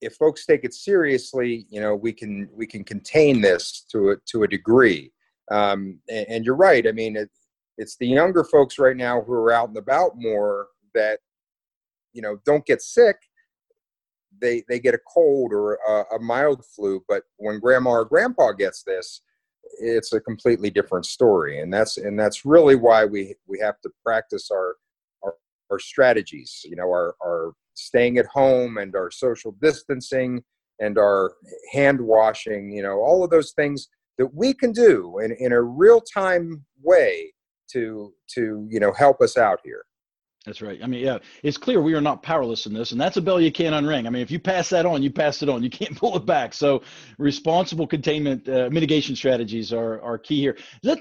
if 0.00 0.14
folks 0.14 0.44
take 0.44 0.64
it 0.64 0.74
seriously 0.74 1.66
you 1.70 1.80
know 1.80 1.94
we 1.94 2.12
can 2.12 2.48
we 2.52 2.66
can 2.66 2.84
contain 2.84 3.40
this 3.40 3.84
to 3.92 4.10
a 4.10 4.16
to 4.26 4.42
a 4.42 4.48
degree. 4.48 5.12
Um, 5.50 5.98
and, 6.08 6.26
and, 6.28 6.44
you're 6.46 6.56
right. 6.56 6.86
I 6.86 6.92
mean 6.92 7.16
it, 7.16 7.28
it's 7.76 7.96
the 7.96 8.06
younger 8.06 8.44
folks 8.44 8.78
right 8.78 8.96
now 8.96 9.20
who 9.20 9.32
are 9.32 9.52
out 9.52 9.68
and 9.68 9.76
about 9.76 10.12
more 10.16 10.68
that 10.94 11.18
you 12.12 12.22
know 12.22 12.38
don't 12.44 12.64
get 12.66 12.82
sick. 12.82 13.16
They 14.40 14.64
they 14.68 14.80
get 14.80 14.94
a 14.94 15.00
cold 15.12 15.52
or 15.52 15.74
a, 15.74 16.16
a 16.16 16.18
mild 16.20 16.64
flu, 16.64 17.04
but 17.08 17.24
when 17.36 17.60
grandma 17.60 17.90
or 17.90 18.04
grandpa 18.04 18.52
gets 18.52 18.82
this, 18.82 19.22
it's 19.80 20.12
a 20.12 20.20
completely 20.20 20.70
different 20.70 21.06
story, 21.06 21.60
and 21.60 21.72
that's 21.72 21.96
and 21.96 22.18
that's 22.18 22.44
really 22.44 22.76
why 22.76 23.04
we 23.04 23.34
we 23.46 23.58
have 23.60 23.80
to 23.82 23.90
practice 24.04 24.50
our 24.50 24.76
our, 25.22 25.34
our 25.70 25.78
strategies. 25.78 26.60
You 26.64 26.76
know, 26.76 26.88
our 26.88 27.14
our 27.24 27.52
staying 27.74 28.18
at 28.18 28.26
home 28.26 28.78
and 28.78 28.94
our 28.94 29.10
social 29.10 29.52
distancing 29.60 30.42
and 30.80 30.98
our 30.98 31.34
hand 31.72 32.00
washing. 32.00 32.70
You 32.70 32.82
know, 32.82 32.98
all 33.00 33.24
of 33.24 33.30
those 33.30 33.52
things 33.52 33.88
that 34.18 34.34
we 34.34 34.52
can 34.54 34.72
do 34.72 35.18
in, 35.18 35.32
in 35.32 35.52
a 35.52 35.62
real 35.62 36.00
time 36.00 36.64
way 36.82 37.32
to 37.72 38.12
to 38.34 38.66
you 38.70 38.80
know 38.80 38.92
help 38.92 39.20
us 39.20 39.36
out 39.36 39.60
here. 39.64 39.84
That's 40.44 40.60
right. 40.60 40.80
I 40.82 40.88
mean, 40.88 41.04
yeah, 41.04 41.18
it's 41.44 41.56
clear 41.56 41.80
we 41.80 41.94
are 41.94 42.00
not 42.00 42.24
powerless 42.24 42.66
in 42.66 42.74
this, 42.74 42.90
and 42.90 43.00
that's 43.00 43.16
a 43.16 43.22
bell 43.22 43.40
you 43.40 43.52
can't 43.52 43.74
unring. 43.74 44.08
I 44.08 44.10
mean, 44.10 44.22
if 44.22 44.30
you 44.30 44.40
pass 44.40 44.68
that 44.70 44.84
on, 44.84 45.00
you 45.00 45.10
pass 45.10 45.40
it 45.40 45.48
on. 45.48 45.62
You 45.62 45.70
can't 45.70 45.96
pull 45.96 46.16
it 46.16 46.26
back. 46.26 46.52
So, 46.52 46.82
responsible 47.16 47.86
containment 47.86 48.48
uh, 48.48 48.68
mitigation 48.70 49.14
strategies 49.14 49.72
are 49.72 50.02
are 50.02 50.18
key 50.18 50.40
here. 50.40 50.56
That, 50.82 50.98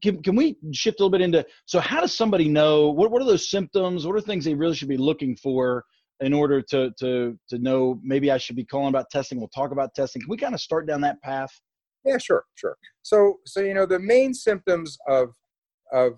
can 0.00 0.22
can 0.22 0.36
we 0.36 0.56
shift 0.72 1.00
a 1.00 1.02
little 1.02 1.10
bit 1.10 1.20
into? 1.20 1.44
So, 1.66 1.80
how 1.80 2.00
does 2.00 2.16
somebody 2.16 2.48
know 2.48 2.88
what 2.88 3.10
what 3.10 3.20
are 3.20 3.26
those 3.26 3.50
symptoms? 3.50 4.06
What 4.06 4.16
are 4.16 4.22
things 4.22 4.46
they 4.46 4.54
really 4.54 4.74
should 4.74 4.88
be 4.88 4.96
looking 4.96 5.36
for 5.36 5.84
in 6.20 6.32
order 6.32 6.62
to 6.62 6.90
to 6.98 7.38
to 7.50 7.58
know 7.58 8.00
maybe 8.02 8.30
I 8.30 8.38
should 8.38 8.56
be 8.56 8.64
calling 8.64 8.88
about 8.88 9.10
testing? 9.10 9.38
We'll 9.38 9.48
talk 9.48 9.70
about 9.70 9.94
testing. 9.94 10.22
Can 10.22 10.30
we 10.30 10.38
kind 10.38 10.54
of 10.54 10.62
start 10.62 10.86
down 10.86 11.02
that 11.02 11.20
path? 11.20 11.50
Yeah, 12.06 12.16
sure, 12.16 12.44
sure. 12.54 12.76
So, 13.02 13.34
so 13.44 13.60
you 13.60 13.74
know, 13.74 13.84
the 13.84 13.98
main 13.98 14.32
symptoms 14.32 14.96
of 15.06 15.34
of 15.92 16.14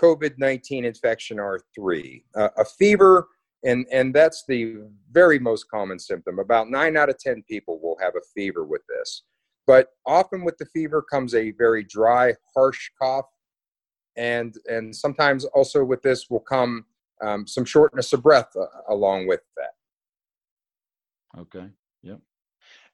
COVID 0.00 0.38
19 0.38 0.84
infection 0.84 1.38
are 1.38 1.60
three 1.74 2.24
uh, 2.34 2.48
a 2.56 2.64
fever, 2.64 3.28
and, 3.64 3.86
and 3.92 4.14
that's 4.14 4.44
the 4.48 4.84
very 5.10 5.38
most 5.38 5.70
common 5.70 5.98
symptom. 5.98 6.38
About 6.38 6.70
nine 6.70 6.96
out 6.96 7.08
of 7.08 7.18
10 7.18 7.44
people 7.48 7.80
will 7.80 7.96
have 8.00 8.14
a 8.16 8.26
fever 8.34 8.64
with 8.64 8.82
this. 8.88 9.22
But 9.66 9.88
often 10.06 10.44
with 10.44 10.58
the 10.58 10.66
fever 10.66 11.02
comes 11.02 11.34
a 11.34 11.52
very 11.52 11.84
dry, 11.84 12.34
harsh 12.54 12.90
cough. 13.00 13.26
And, 14.16 14.54
and 14.66 14.94
sometimes 14.94 15.44
also 15.44 15.84
with 15.84 16.02
this 16.02 16.28
will 16.28 16.40
come 16.40 16.84
um, 17.22 17.46
some 17.46 17.64
shortness 17.64 18.12
of 18.12 18.22
breath 18.22 18.50
uh, 18.56 18.66
along 18.88 19.26
with 19.26 19.40
that. 19.56 19.70
Okay. 21.40 21.68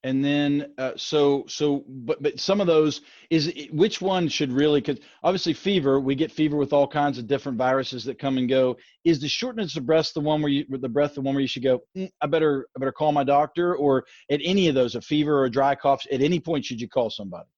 And 0.05 0.25
then 0.25 0.73
uh, 0.79 0.93
so 0.97 1.45
so 1.49 1.85
but 1.89 2.23
but 2.23 2.39
some 2.39 2.61
of 2.61 2.69
those 2.69 3.01
is 3.31 3.53
which 3.73 4.01
one 4.01 4.29
should 4.29 4.53
really 4.53 4.81
because 4.81 5.03
obviously 5.25 5.53
fever 5.53 5.99
we 5.99 6.15
get 6.15 6.31
fever 6.31 6.57
with 6.57 6.73
all 6.73 6.87
kinds 6.87 7.19
of 7.19 7.27
different 7.27 7.59
viruses 7.59 8.05
that 8.05 8.19
come 8.19 8.39
and 8.39 8.49
go. 8.49 8.77
Is 9.05 9.21
the 9.21 9.29
shortness 9.29 9.77
of 9.77 9.87
breath 9.87 10.13
the 10.15 10.21
one 10.21 10.41
where 10.41 10.53
you 10.53 10.65
the 10.69 10.89
breath 10.89 11.15
the 11.15 11.21
one 11.21 11.35
where 11.35 11.43
you 11.43 11.49
should 11.49 11.65
go 11.65 11.81
mm, 11.97 12.09
i 12.21 12.27
better 12.27 12.69
i 12.77 12.79
better 12.79 12.93
call 12.93 13.11
my 13.11 13.25
doctor 13.25 13.75
or 13.75 14.05
at 14.31 14.41
any 14.45 14.69
of 14.69 14.77
those 14.77 14.95
a 14.95 15.01
fever 15.01 15.41
or 15.41 15.47
a 15.47 15.51
dry 15.51 15.75
cough 15.75 16.05
at 16.13 16.23
any 16.23 16.39
point 16.39 16.65
should 16.65 16.81
you 16.81 16.89
call 16.89 17.11
somebody? 17.11 17.49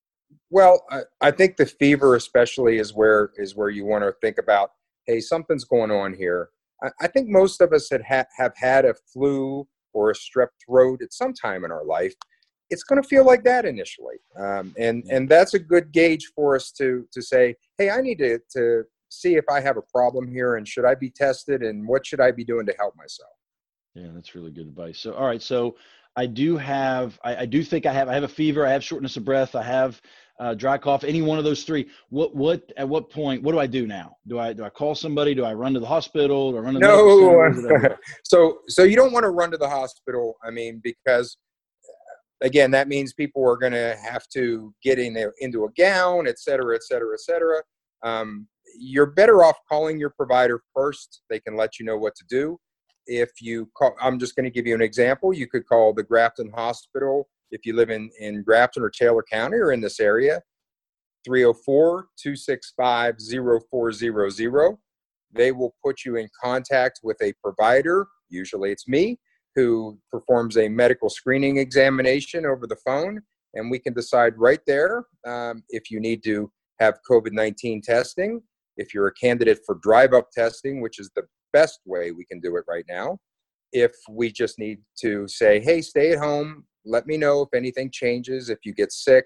Well 0.48 0.82
I, 0.90 1.00
I 1.20 1.30
think 1.32 1.58
the 1.58 1.66
fever 1.66 2.14
especially 2.16 2.78
is 2.78 2.94
where 2.94 3.32
is 3.36 3.54
where 3.54 3.68
you 3.68 3.84
want 3.84 4.04
to 4.04 4.12
think 4.22 4.38
about 4.38 4.70
hey 5.04 5.20
something's 5.20 5.64
going 5.64 5.90
on 5.90 6.14
here. 6.14 6.48
I, 6.82 6.88
I 7.02 7.06
think 7.06 7.28
most 7.28 7.60
of 7.60 7.74
us 7.74 7.90
had 7.90 8.02
ha- 8.02 8.24
have 8.38 8.54
had 8.56 8.86
a 8.86 8.94
flu 9.12 9.68
or 9.92 10.10
a 10.10 10.14
strep 10.14 10.48
throat 10.64 11.02
at 11.02 11.12
some 11.12 11.32
time 11.32 11.64
in 11.64 11.70
our 11.70 11.84
life 11.84 12.14
it's 12.70 12.84
going 12.84 13.02
to 13.02 13.06
feel 13.06 13.26
like 13.26 13.42
that 13.44 13.64
initially. 13.64 14.16
Um, 14.38 14.74
and 14.78 15.04
and 15.10 15.28
that's 15.28 15.54
a 15.54 15.58
good 15.58 15.92
gauge 15.92 16.30
for 16.34 16.54
us 16.54 16.70
to 16.72 17.06
to 17.12 17.20
say 17.20 17.56
hey 17.78 17.90
i 17.90 18.00
need 18.00 18.18
to 18.18 18.38
to 18.52 18.84
see 19.08 19.34
if 19.34 19.44
i 19.50 19.60
have 19.60 19.76
a 19.76 19.82
problem 19.82 20.28
here 20.28 20.56
and 20.56 20.66
should 20.66 20.84
i 20.84 20.94
be 20.94 21.10
tested 21.10 21.62
and 21.62 21.86
what 21.86 22.06
should 22.06 22.20
i 22.20 22.30
be 22.30 22.44
doing 22.44 22.64
to 22.66 22.74
help 22.78 22.94
myself? 22.96 23.32
Yeah 23.94 24.08
that's 24.14 24.34
really 24.34 24.52
good 24.52 24.68
advice. 24.68 24.98
So 25.00 25.12
all 25.14 25.26
right 25.26 25.42
so 25.42 25.76
i 26.16 26.26
do 26.26 26.56
have 26.56 27.18
i, 27.24 27.36
I 27.36 27.46
do 27.46 27.62
think 27.64 27.86
i 27.86 27.92
have 27.92 28.08
i 28.08 28.14
have 28.14 28.22
a 28.22 28.28
fever 28.28 28.66
i 28.66 28.70
have 28.70 28.84
shortness 28.84 29.16
of 29.16 29.24
breath 29.24 29.54
i 29.54 29.62
have 29.62 30.00
uh, 30.40 30.54
dry 30.54 30.76
cough 30.76 31.04
any 31.04 31.22
one 31.22 31.38
of 31.38 31.44
those 31.44 31.64
three 31.64 31.86
what 32.08 32.34
what 32.34 32.72
at 32.76 32.88
what 32.88 33.10
point 33.10 33.42
what 33.42 33.52
do 33.52 33.58
i 33.58 33.66
do 33.66 33.86
now 33.86 34.16
do 34.26 34.38
i 34.38 34.52
do 34.52 34.64
i 34.64 34.70
call 34.70 34.94
somebody 34.94 35.34
do 35.34 35.44
i 35.44 35.52
run 35.52 35.72
to 35.74 35.80
the 35.80 35.86
hospital 35.86 36.50
do 36.50 36.56
i 36.56 36.60
run 36.60 36.74
to 36.74 36.80
the 36.80 36.86
no 36.86 37.94
so 38.24 38.58
so 38.66 38.82
you 38.82 38.96
don't 38.96 39.12
want 39.12 39.22
to 39.22 39.30
run 39.30 39.50
to 39.50 39.58
the 39.58 39.68
hospital 39.68 40.36
i 40.42 40.50
mean 40.50 40.80
because 40.82 41.36
again, 42.42 42.70
that 42.70 42.88
means 42.88 43.12
people 43.12 43.48
are 43.48 43.56
going 43.56 43.72
to 43.72 43.96
have 44.02 44.26
to 44.28 44.74
get 44.82 44.98
in 44.98 45.12
there, 45.12 45.34
into 45.40 45.64
a 45.64 45.70
gown, 45.72 46.26
et 46.26 46.38
cetera, 46.38 46.74
et 46.74 46.82
cetera, 46.82 47.14
et 47.14 47.20
cetera. 47.20 47.62
Um, 48.02 48.46
you're 48.78 49.06
better 49.06 49.42
off 49.42 49.56
calling 49.68 49.98
your 49.98 50.10
provider 50.10 50.62
first. 50.74 51.22
They 51.28 51.40
can 51.40 51.56
let 51.56 51.78
you 51.78 51.84
know 51.84 51.98
what 51.98 52.14
to 52.16 52.24
do. 52.28 52.58
If 53.06 53.30
you 53.40 53.68
call, 53.76 53.96
I'm 54.00 54.18
just 54.18 54.36
going 54.36 54.44
to 54.44 54.50
give 54.50 54.66
you 54.66 54.74
an 54.74 54.82
example. 54.82 55.32
You 55.32 55.48
could 55.48 55.66
call 55.66 55.92
the 55.92 56.02
Grafton 56.02 56.50
Hospital 56.54 57.28
if 57.50 57.64
you 57.64 57.74
live 57.74 57.90
in, 57.90 58.10
in 58.18 58.42
Grafton 58.42 58.82
or 58.82 58.90
Taylor 58.90 59.24
County 59.30 59.56
or 59.56 59.72
in 59.72 59.80
this 59.80 60.00
area, 60.00 60.40
304 61.24 62.06
265 62.22 63.16
0400. 63.70 64.76
They 65.32 65.52
will 65.52 65.74
put 65.84 66.04
you 66.04 66.16
in 66.16 66.28
contact 66.42 67.00
with 67.02 67.16
a 67.22 67.32
provider. 67.42 68.06
Usually 68.28 68.72
it's 68.72 68.88
me 68.88 69.18
who 69.56 69.98
performs 70.10 70.56
a 70.56 70.68
medical 70.68 71.10
screening 71.10 71.58
examination 71.58 72.46
over 72.46 72.66
the 72.66 72.76
phone, 72.76 73.20
and 73.54 73.70
we 73.70 73.78
can 73.78 73.92
decide 73.92 74.34
right 74.36 74.60
there 74.66 75.04
um, 75.26 75.62
if 75.70 75.90
you 75.90 76.00
need 76.00 76.22
to 76.24 76.50
have 76.78 76.98
COVID 77.08 77.32
19 77.32 77.82
testing, 77.82 78.40
if 78.76 78.94
you're 78.94 79.08
a 79.08 79.14
candidate 79.14 79.60
for 79.66 79.76
drive 79.82 80.14
up 80.14 80.30
testing, 80.30 80.80
which 80.80 80.98
is 80.98 81.10
the 81.14 81.24
best 81.52 81.80
way 81.84 82.12
we 82.12 82.24
can 82.24 82.40
do 82.40 82.56
it 82.56 82.64
right 82.68 82.84
now. 82.88 83.18
If 83.72 83.92
we 84.08 84.32
just 84.32 84.58
need 84.58 84.78
to 85.00 85.28
say, 85.28 85.60
hey, 85.60 85.82
stay 85.82 86.12
at 86.12 86.18
home, 86.18 86.64
let 86.84 87.06
me 87.06 87.16
know 87.16 87.42
if 87.42 87.48
anything 87.54 87.90
changes, 87.90 88.48
if 88.48 88.58
you 88.64 88.72
get 88.72 88.92
sick, 88.92 89.24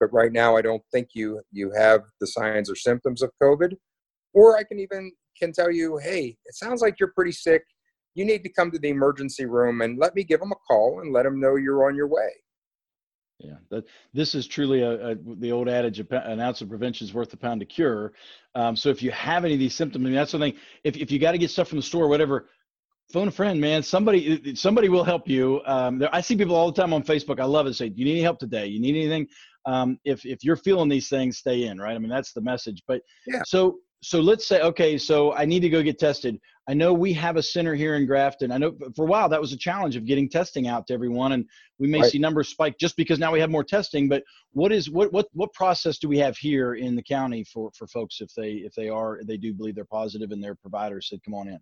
but 0.00 0.12
right 0.12 0.32
now 0.32 0.56
I 0.56 0.62
don't 0.62 0.82
think 0.92 1.08
you 1.14 1.40
you 1.52 1.70
have 1.76 2.02
the 2.20 2.26
signs 2.26 2.70
or 2.70 2.76
symptoms 2.76 3.22
of 3.22 3.30
COVID. 3.42 3.74
Or 4.32 4.56
I 4.56 4.64
can 4.64 4.80
even 4.80 5.12
can 5.38 5.52
tell 5.52 5.70
you, 5.70 5.98
hey, 5.98 6.36
it 6.44 6.54
sounds 6.54 6.80
like 6.82 6.98
you're 6.98 7.12
pretty 7.14 7.32
sick 7.32 7.64
you 8.14 8.24
need 8.24 8.42
to 8.44 8.48
come 8.48 8.70
to 8.70 8.78
the 8.78 8.88
emergency 8.88 9.44
room 9.44 9.80
and 9.80 9.98
let 9.98 10.14
me 10.14 10.24
give 10.24 10.40
them 10.40 10.52
a 10.52 10.56
call 10.56 11.00
and 11.00 11.12
let 11.12 11.24
them 11.24 11.40
know 11.40 11.56
you're 11.56 11.86
on 11.86 11.94
your 11.94 12.06
way. 12.06 12.30
Yeah, 13.40 13.56
that, 13.70 13.84
this 14.12 14.34
is 14.34 14.46
truly 14.46 14.82
a, 14.82 15.10
a, 15.10 15.14
the 15.16 15.50
old 15.50 15.68
adage: 15.68 15.98
an 15.98 16.40
ounce 16.40 16.60
of 16.60 16.68
prevention 16.68 17.04
is 17.04 17.12
worth 17.12 17.32
a 17.32 17.36
pound 17.36 17.62
of 17.62 17.68
cure. 17.68 18.12
Um, 18.54 18.76
so 18.76 18.90
if 18.90 19.02
you 19.02 19.10
have 19.10 19.44
any 19.44 19.54
of 19.54 19.60
these 19.60 19.74
symptoms, 19.74 20.04
I 20.04 20.06
mean, 20.06 20.14
that's 20.14 20.30
something. 20.30 20.54
If 20.84 20.96
if 20.96 21.10
you 21.10 21.18
got 21.18 21.32
to 21.32 21.38
get 21.38 21.50
stuff 21.50 21.68
from 21.68 21.78
the 21.78 21.82
store, 21.82 22.04
or 22.04 22.08
whatever, 22.08 22.46
phone 23.12 23.28
a 23.28 23.30
friend, 23.30 23.60
man. 23.60 23.82
Somebody 23.82 24.54
somebody 24.54 24.88
will 24.88 25.04
help 25.04 25.28
you. 25.28 25.60
Um, 25.66 25.98
there, 25.98 26.14
I 26.14 26.20
see 26.20 26.36
people 26.36 26.56
all 26.56 26.70
the 26.70 26.80
time 26.80 26.92
on 26.92 27.02
Facebook. 27.02 27.40
I 27.40 27.44
love 27.44 27.66
it. 27.66 27.74
Say, 27.74 27.88
do 27.88 27.98
you 27.98 28.04
need 28.04 28.12
any 28.12 28.22
help 28.22 28.38
today? 28.38 28.66
You 28.66 28.80
need 28.80 28.96
anything? 28.96 29.26
Um, 29.66 29.98
if 30.04 30.24
if 30.24 30.44
you're 30.44 30.56
feeling 30.56 30.88
these 30.88 31.08
things, 31.08 31.38
stay 31.38 31.64
in. 31.64 31.78
Right. 31.78 31.94
I 31.94 31.98
mean, 31.98 32.10
that's 32.10 32.32
the 32.32 32.42
message. 32.42 32.82
But 32.86 33.02
yeah. 33.26 33.42
So 33.46 33.78
so 34.04 34.20
let's 34.20 34.46
say 34.46 34.60
okay 34.60 34.98
so 34.98 35.32
i 35.32 35.46
need 35.46 35.60
to 35.60 35.68
go 35.70 35.82
get 35.82 35.98
tested 35.98 36.38
i 36.68 36.74
know 36.74 36.92
we 36.92 37.12
have 37.12 37.36
a 37.36 37.42
center 37.42 37.74
here 37.74 37.96
in 37.96 38.06
grafton 38.06 38.52
i 38.52 38.58
know 38.58 38.76
for 38.94 39.06
a 39.06 39.08
while 39.08 39.30
that 39.30 39.40
was 39.40 39.54
a 39.54 39.56
challenge 39.56 39.96
of 39.96 40.04
getting 40.04 40.28
testing 40.28 40.68
out 40.68 40.86
to 40.86 40.92
everyone 40.92 41.32
and 41.32 41.46
we 41.78 41.88
may 41.88 42.00
right. 42.00 42.10
see 42.10 42.18
numbers 42.18 42.48
spike 42.48 42.76
just 42.78 42.96
because 42.96 43.18
now 43.18 43.32
we 43.32 43.40
have 43.40 43.50
more 43.50 43.64
testing 43.64 44.06
but 44.06 44.22
what 44.52 44.72
is 44.72 44.90
what 44.90 45.10
what 45.12 45.26
what 45.32 45.50
process 45.54 45.98
do 45.98 46.06
we 46.06 46.18
have 46.18 46.36
here 46.36 46.74
in 46.74 46.94
the 46.94 47.02
county 47.02 47.42
for 47.44 47.70
for 47.76 47.86
folks 47.86 48.20
if 48.20 48.28
they 48.36 48.52
if 48.52 48.74
they 48.74 48.90
are 48.90 49.20
they 49.26 49.38
do 49.38 49.54
believe 49.54 49.74
they're 49.74 49.86
positive 49.86 50.32
and 50.32 50.44
their 50.44 50.54
provider 50.54 51.00
said 51.00 51.18
come 51.24 51.34
on 51.34 51.48
in 51.48 51.58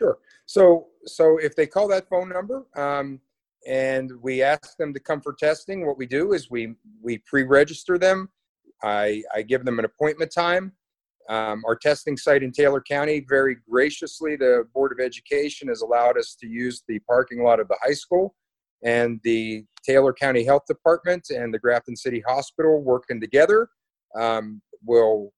sure 0.00 0.18
so 0.46 0.86
so 1.04 1.38
if 1.38 1.54
they 1.56 1.66
call 1.66 1.86
that 1.88 2.08
phone 2.08 2.28
number 2.28 2.66
um, 2.76 3.20
and 3.66 4.10
we 4.22 4.42
ask 4.42 4.76
them 4.78 4.94
to 4.94 5.00
come 5.00 5.20
for 5.20 5.34
testing 5.34 5.86
what 5.86 5.98
we 5.98 6.06
do 6.06 6.32
is 6.32 6.50
we 6.50 6.74
we 7.02 7.18
pre-register 7.18 7.98
them 7.98 8.28
i 8.82 9.22
i 9.34 9.42
give 9.42 9.64
them 9.64 9.78
an 9.78 9.84
appointment 9.84 10.32
time 10.32 10.72
um, 11.28 11.62
our 11.64 11.76
testing 11.76 12.16
site 12.16 12.42
in 12.42 12.50
Taylor 12.50 12.80
County, 12.80 13.24
very 13.28 13.56
graciously, 13.70 14.34
the 14.34 14.64
Board 14.74 14.90
of 14.90 14.98
Education 14.98 15.68
has 15.68 15.80
allowed 15.80 16.18
us 16.18 16.34
to 16.40 16.48
use 16.48 16.82
the 16.88 16.98
parking 17.00 17.44
lot 17.44 17.60
of 17.60 17.68
the 17.68 17.76
high 17.80 17.92
school 17.92 18.34
and 18.82 19.20
the 19.22 19.64
Taylor 19.86 20.12
County 20.12 20.44
Health 20.44 20.64
Department 20.66 21.30
and 21.30 21.54
the 21.54 21.58
Grafton 21.60 21.94
City 21.94 22.20
Hospital 22.26 22.82
working 22.82 23.20
together. 23.20 23.68
Um, 24.18 24.60
will 24.84 25.32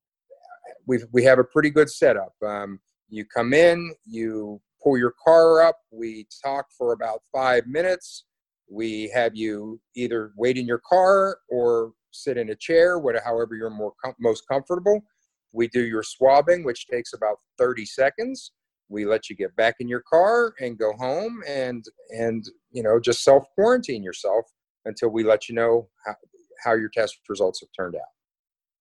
we 0.86 1.00
we 1.12 1.24
have 1.24 1.38
a 1.38 1.44
pretty 1.44 1.70
good 1.70 1.90
setup. 1.90 2.32
Um, 2.44 2.80
you 3.12 3.26
come 3.26 3.52
in, 3.52 3.94
you 4.06 4.60
pull 4.82 4.96
your 4.96 5.12
car 5.22 5.62
up, 5.62 5.76
we 5.90 6.26
talk 6.42 6.66
for 6.76 6.94
about 6.94 7.20
five 7.32 7.66
minutes. 7.66 8.24
We 8.70 9.10
have 9.14 9.36
you 9.36 9.80
either 9.94 10.32
wait 10.34 10.56
in 10.56 10.66
your 10.66 10.80
car 10.88 11.36
or 11.50 11.92
sit 12.10 12.38
in 12.38 12.50
a 12.50 12.54
chair, 12.54 12.98
whatever, 12.98 13.24
however 13.24 13.54
you're 13.54 13.68
more 13.68 13.92
com- 14.02 14.14
most 14.18 14.44
comfortable. 14.50 15.02
We 15.52 15.68
do 15.68 15.84
your 15.84 16.02
swabbing, 16.02 16.64
which 16.64 16.86
takes 16.86 17.12
about 17.12 17.36
30 17.58 17.84
seconds. 17.84 18.52
We 18.88 19.04
let 19.04 19.28
you 19.28 19.36
get 19.36 19.54
back 19.56 19.76
in 19.80 19.88
your 19.88 20.02
car 20.08 20.54
and 20.60 20.78
go 20.78 20.92
home 20.94 21.42
and 21.46 21.84
and 22.10 22.44
you 22.70 22.82
know 22.82 22.98
just 22.98 23.24
self 23.24 23.44
quarantine 23.54 24.02
yourself 24.02 24.44
until 24.84 25.10
we 25.10 25.22
let 25.22 25.48
you 25.48 25.54
know 25.54 25.88
how, 26.04 26.14
how 26.64 26.74
your 26.74 26.88
test 26.88 27.18
results 27.28 27.60
have 27.60 27.68
turned 27.78 27.94
out. 27.94 28.11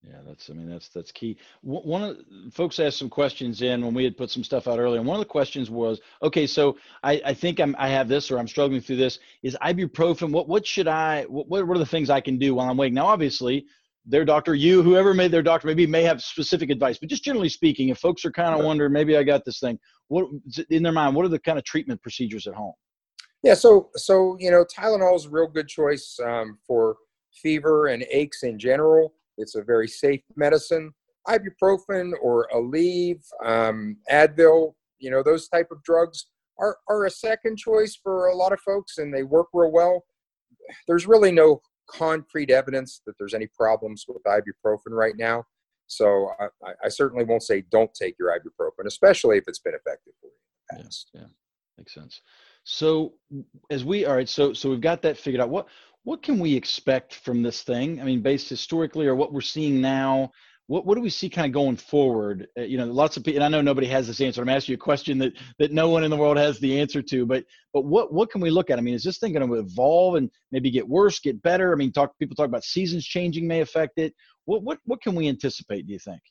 Yeah, 0.03 0.17
that's 0.25 0.49
I 0.49 0.53
mean 0.53 0.67
that's 0.67 0.89
that's 0.89 1.11
key. 1.11 1.37
One 1.61 2.01
of 2.01 2.17
the, 2.17 2.51
folks 2.51 2.79
asked 2.79 2.97
some 2.97 3.09
questions 3.09 3.61
in 3.61 3.85
when 3.85 3.93
we 3.93 4.03
had 4.03 4.17
put 4.17 4.31
some 4.31 4.43
stuff 4.43 4.67
out 4.67 4.79
earlier, 4.79 4.99
and 4.99 5.07
one 5.07 5.15
of 5.15 5.21
the 5.21 5.29
questions 5.29 5.69
was, 5.69 6.01
okay, 6.23 6.47
so 6.47 6.77
I, 7.03 7.21
I 7.23 7.33
think 7.35 7.59
I'm 7.59 7.75
I 7.77 7.89
have 7.89 8.07
this 8.07 8.31
or 8.31 8.39
I'm 8.39 8.47
struggling 8.47 8.81
through 8.81 8.95
this. 8.95 9.19
Is 9.43 9.55
ibuprofen? 9.61 10.31
What 10.31 10.47
what 10.47 10.65
should 10.65 10.87
I? 10.87 11.23
What 11.25 11.49
what 11.49 11.69
are 11.69 11.77
the 11.77 11.85
things 11.85 12.09
I 12.09 12.19
can 12.19 12.39
do 12.39 12.55
while 12.55 12.67
I'm 12.67 12.77
waiting? 12.77 12.95
Now, 12.95 13.05
obviously, 13.05 13.67
their 14.03 14.25
doctor, 14.25 14.55
you, 14.55 14.81
whoever 14.81 15.13
made 15.13 15.29
their 15.29 15.43
doctor, 15.43 15.67
maybe 15.67 15.85
may 15.85 16.01
have 16.01 16.23
specific 16.23 16.71
advice. 16.71 16.97
But 16.97 17.09
just 17.09 17.23
generally 17.23 17.49
speaking, 17.49 17.89
if 17.89 17.99
folks 17.99 18.25
are 18.25 18.31
kind 18.31 18.59
of 18.59 18.65
wondering, 18.65 18.91
maybe 18.91 19.15
I 19.17 19.21
got 19.21 19.45
this 19.45 19.59
thing, 19.59 19.77
what 20.07 20.25
in 20.71 20.81
their 20.81 20.91
mind, 20.91 21.15
what 21.15 21.25
are 21.25 21.29
the 21.29 21.39
kind 21.39 21.59
of 21.59 21.63
treatment 21.63 22.01
procedures 22.01 22.47
at 22.47 22.55
home? 22.55 22.73
Yeah, 23.43 23.53
so 23.53 23.91
so 23.95 24.35
you 24.39 24.49
know, 24.49 24.65
Tylenol 24.65 25.15
is 25.15 25.25
a 25.25 25.29
real 25.29 25.47
good 25.47 25.67
choice 25.67 26.19
um, 26.25 26.57
for 26.65 26.95
fever 27.33 27.87
and 27.87 28.03
aches 28.09 28.41
in 28.41 28.57
general. 28.57 29.13
It's 29.37 29.55
a 29.55 29.63
very 29.63 29.87
safe 29.87 30.21
medicine. 30.35 30.91
Ibuprofen 31.27 32.13
or 32.21 32.47
Aleve, 32.53 33.21
um, 33.45 33.97
Advil, 34.11 34.73
you 34.99 35.11
know, 35.11 35.21
those 35.21 35.47
type 35.47 35.67
of 35.71 35.83
drugs 35.83 36.27
are 36.59 36.77
are 36.89 37.05
a 37.05 37.11
second 37.11 37.57
choice 37.57 37.97
for 38.01 38.27
a 38.27 38.35
lot 38.35 38.53
of 38.53 38.59
folks, 38.61 38.97
and 38.97 39.13
they 39.13 39.23
work 39.23 39.47
real 39.53 39.71
well. 39.71 40.03
There's 40.87 41.07
really 41.07 41.31
no 41.31 41.61
concrete 41.89 42.49
evidence 42.49 43.01
that 43.05 43.13
there's 43.19 43.33
any 43.33 43.47
problems 43.47 44.05
with 44.07 44.23
ibuprofen 44.23 44.91
right 44.91 45.15
now. 45.17 45.43
So 45.87 46.29
I, 46.39 46.71
I 46.85 46.89
certainly 46.89 47.25
won't 47.25 47.43
say 47.43 47.65
don't 47.69 47.93
take 47.93 48.15
your 48.17 48.29
ibuprofen, 48.29 48.85
especially 48.85 49.37
if 49.37 49.43
it's 49.47 49.59
been 49.59 49.73
effective 49.73 50.13
for 50.21 50.27
you 50.27 50.33
in 50.71 50.77
the 50.77 50.83
past. 50.83 51.09
Yeah, 51.13 51.21
yeah, 51.21 51.27
makes 51.77 51.93
sense. 51.93 52.21
So 52.63 53.13
as 53.69 53.83
we 53.83 54.05
all 54.05 54.15
right, 54.15 54.29
so 54.29 54.53
so 54.53 54.69
we've 54.69 54.81
got 54.81 55.01
that 55.01 55.17
figured 55.17 55.41
out. 55.41 55.49
What 55.49 55.67
what 56.03 56.23
can 56.23 56.39
we 56.39 56.55
expect 56.55 57.15
from 57.15 57.41
this 57.41 57.63
thing? 57.63 58.01
I 58.01 58.03
mean, 58.03 58.21
based 58.21 58.49
historically 58.49 59.07
or 59.07 59.15
what 59.15 59.33
we're 59.33 59.41
seeing 59.41 59.81
now, 59.81 60.31
what, 60.67 60.85
what 60.85 60.95
do 60.95 61.01
we 61.01 61.09
see 61.09 61.29
kind 61.29 61.45
of 61.45 61.51
going 61.51 61.75
forward? 61.75 62.47
Uh, 62.57 62.61
you 62.61 62.77
know, 62.77 62.85
lots 62.85 63.17
of 63.17 63.23
people, 63.23 63.41
and 63.41 63.43
I 63.43 63.55
know 63.55 63.61
nobody 63.61 63.87
has 63.87 64.07
this 64.07 64.21
answer. 64.21 64.41
I'm 64.41 64.49
asking 64.49 64.73
you 64.73 64.77
a 64.77 64.79
question 64.79 65.17
that 65.17 65.33
that 65.59 65.71
no 65.71 65.89
one 65.89 66.03
in 66.03 66.09
the 66.09 66.17
world 66.17 66.37
has 66.37 66.59
the 66.59 66.79
answer 66.79 67.01
to. 67.01 67.25
But 67.25 67.43
but 67.73 67.83
what 67.83 68.13
what 68.13 68.31
can 68.31 68.41
we 68.41 68.49
look 68.49 68.69
at? 68.69 68.79
I 68.79 68.81
mean, 68.81 68.93
is 68.93 69.03
this 69.03 69.17
thing 69.17 69.33
going 69.33 69.47
to 69.47 69.55
evolve 69.55 70.15
and 70.15 70.29
maybe 70.51 70.71
get 70.71 70.87
worse, 70.87 71.19
get 71.19 71.41
better? 71.41 71.73
I 71.73 71.75
mean, 71.75 71.91
talk 71.91 72.17
people 72.19 72.35
talk 72.35 72.47
about 72.47 72.63
seasons 72.63 73.05
changing 73.05 73.47
may 73.47 73.61
affect 73.61 73.97
it. 73.97 74.13
What 74.45 74.63
what 74.63 74.79
what 74.85 75.01
can 75.01 75.13
we 75.13 75.27
anticipate? 75.27 75.87
Do 75.87 75.93
you 75.93 75.99
think? 75.99 76.21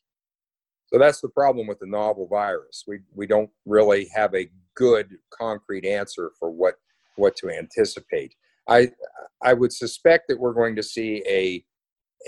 So 0.86 0.98
that's 0.98 1.20
the 1.20 1.28
problem 1.28 1.66
with 1.66 1.78
the 1.78 1.86
novel 1.86 2.26
virus. 2.26 2.84
We 2.86 3.00
we 3.14 3.26
don't 3.26 3.50
really 3.66 4.08
have 4.14 4.34
a 4.34 4.48
good 4.74 5.18
concrete 5.38 5.84
answer 5.84 6.32
for 6.38 6.50
what 6.50 6.76
what 7.16 7.36
to 7.36 7.50
anticipate. 7.50 8.34
I 8.70 8.90
I 9.42 9.52
would 9.52 9.72
suspect 9.72 10.28
that 10.28 10.38
we're 10.38 10.54
going 10.54 10.76
to 10.76 10.82
see 10.82 11.22
a 11.28 11.64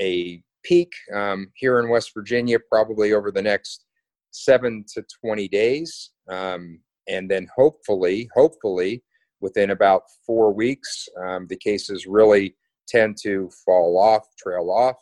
a 0.00 0.42
peak 0.64 0.92
um, 1.14 1.50
here 1.54 1.80
in 1.80 1.88
West 1.88 2.12
Virginia 2.14 2.58
probably 2.70 3.12
over 3.12 3.30
the 3.30 3.42
next 3.42 3.84
seven 4.30 4.84
to 4.94 5.04
20 5.24 5.48
days. 5.48 6.10
Um, 6.28 6.80
and 7.08 7.30
then 7.30 7.48
hopefully, 7.54 8.28
hopefully, 8.34 9.02
within 9.40 9.70
about 9.70 10.02
four 10.24 10.52
weeks, 10.52 11.08
um, 11.24 11.46
the 11.48 11.56
cases 11.56 12.06
really 12.06 12.54
tend 12.88 13.16
to 13.22 13.50
fall 13.64 13.98
off, 13.98 14.24
trail 14.38 14.70
off. 14.70 14.96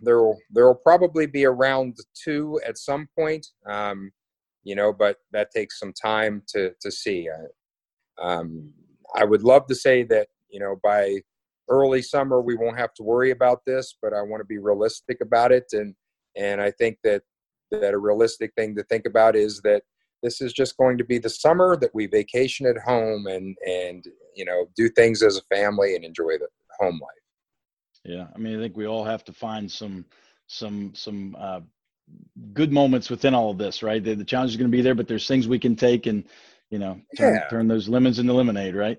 There 0.00 0.22
will 0.22 0.38
there 0.50 0.66
will 0.66 0.74
probably 0.74 1.26
be 1.26 1.44
around 1.44 1.96
two 2.14 2.58
at 2.66 2.78
some 2.78 3.08
point, 3.18 3.46
um, 3.66 4.10
you 4.64 4.74
know, 4.74 4.92
but 4.92 5.18
that 5.32 5.50
takes 5.50 5.78
some 5.78 5.92
time 5.92 6.42
to 6.48 6.72
to 6.80 6.90
see. 6.90 7.28
Um, 8.18 8.72
I 9.14 9.24
would 9.24 9.42
love 9.42 9.66
to 9.66 9.74
say 9.74 10.02
that 10.04 10.28
you 10.48 10.60
know 10.60 10.76
by 10.82 11.20
early 11.68 12.02
summer 12.02 12.40
we 12.40 12.56
won't 12.56 12.78
have 12.78 12.94
to 12.94 13.02
worry 13.02 13.30
about 13.30 13.60
this, 13.66 13.96
but 14.00 14.12
I 14.12 14.22
want 14.22 14.40
to 14.40 14.46
be 14.46 14.58
realistic 14.58 15.18
about 15.20 15.52
it, 15.52 15.66
and 15.72 15.94
and 16.36 16.60
I 16.60 16.70
think 16.70 16.98
that 17.04 17.22
that 17.70 17.94
a 17.94 17.98
realistic 17.98 18.52
thing 18.56 18.74
to 18.76 18.84
think 18.84 19.06
about 19.06 19.34
is 19.34 19.60
that 19.62 19.82
this 20.22 20.40
is 20.40 20.52
just 20.52 20.76
going 20.76 20.98
to 20.98 21.04
be 21.04 21.18
the 21.18 21.28
summer 21.28 21.76
that 21.76 21.94
we 21.94 22.06
vacation 22.06 22.66
at 22.66 22.78
home 22.78 23.26
and 23.26 23.56
and 23.66 24.04
you 24.34 24.44
know 24.44 24.66
do 24.76 24.88
things 24.88 25.22
as 25.22 25.36
a 25.36 25.54
family 25.54 25.94
and 25.94 26.04
enjoy 26.04 26.38
the 26.38 26.48
home 26.80 27.00
life. 27.00 28.04
Yeah 28.04 28.26
i 28.34 28.38
mean 28.38 28.58
i 28.58 28.62
think 28.62 28.76
we 28.76 28.86
all 28.86 29.04
have 29.04 29.24
to 29.24 29.32
find 29.32 29.70
some 29.70 30.04
some 30.48 30.94
some 30.94 31.36
uh, 31.38 31.60
good 32.52 32.72
moments 32.72 33.10
within 33.10 33.34
all 33.34 33.50
of 33.50 33.58
this 33.58 33.82
right? 33.82 34.02
The, 34.02 34.14
the 34.14 34.24
challenge 34.24 34.52
is 34.52 34.56
going 34.56 34.70
to 34.70 34.76
be 34.76 34.82
there 34.82 34.94
but 34.94 35.08
there's 35.08 35.26
things 35.26 35.48
we 35.48 35.58
can 35.58 35.74
take 35.76 36.06
and 36.06 36.24
you 36.70 36.78
know 36.78 37.00
turn, 37.16 37.34
yeah. 37.34 37.48
turn 37.48 37.68
those 37.68 37.88
lemons 37.88 38.18
into 38.18 38.32
lemonade 38.32 38.74
right 38.74 38.98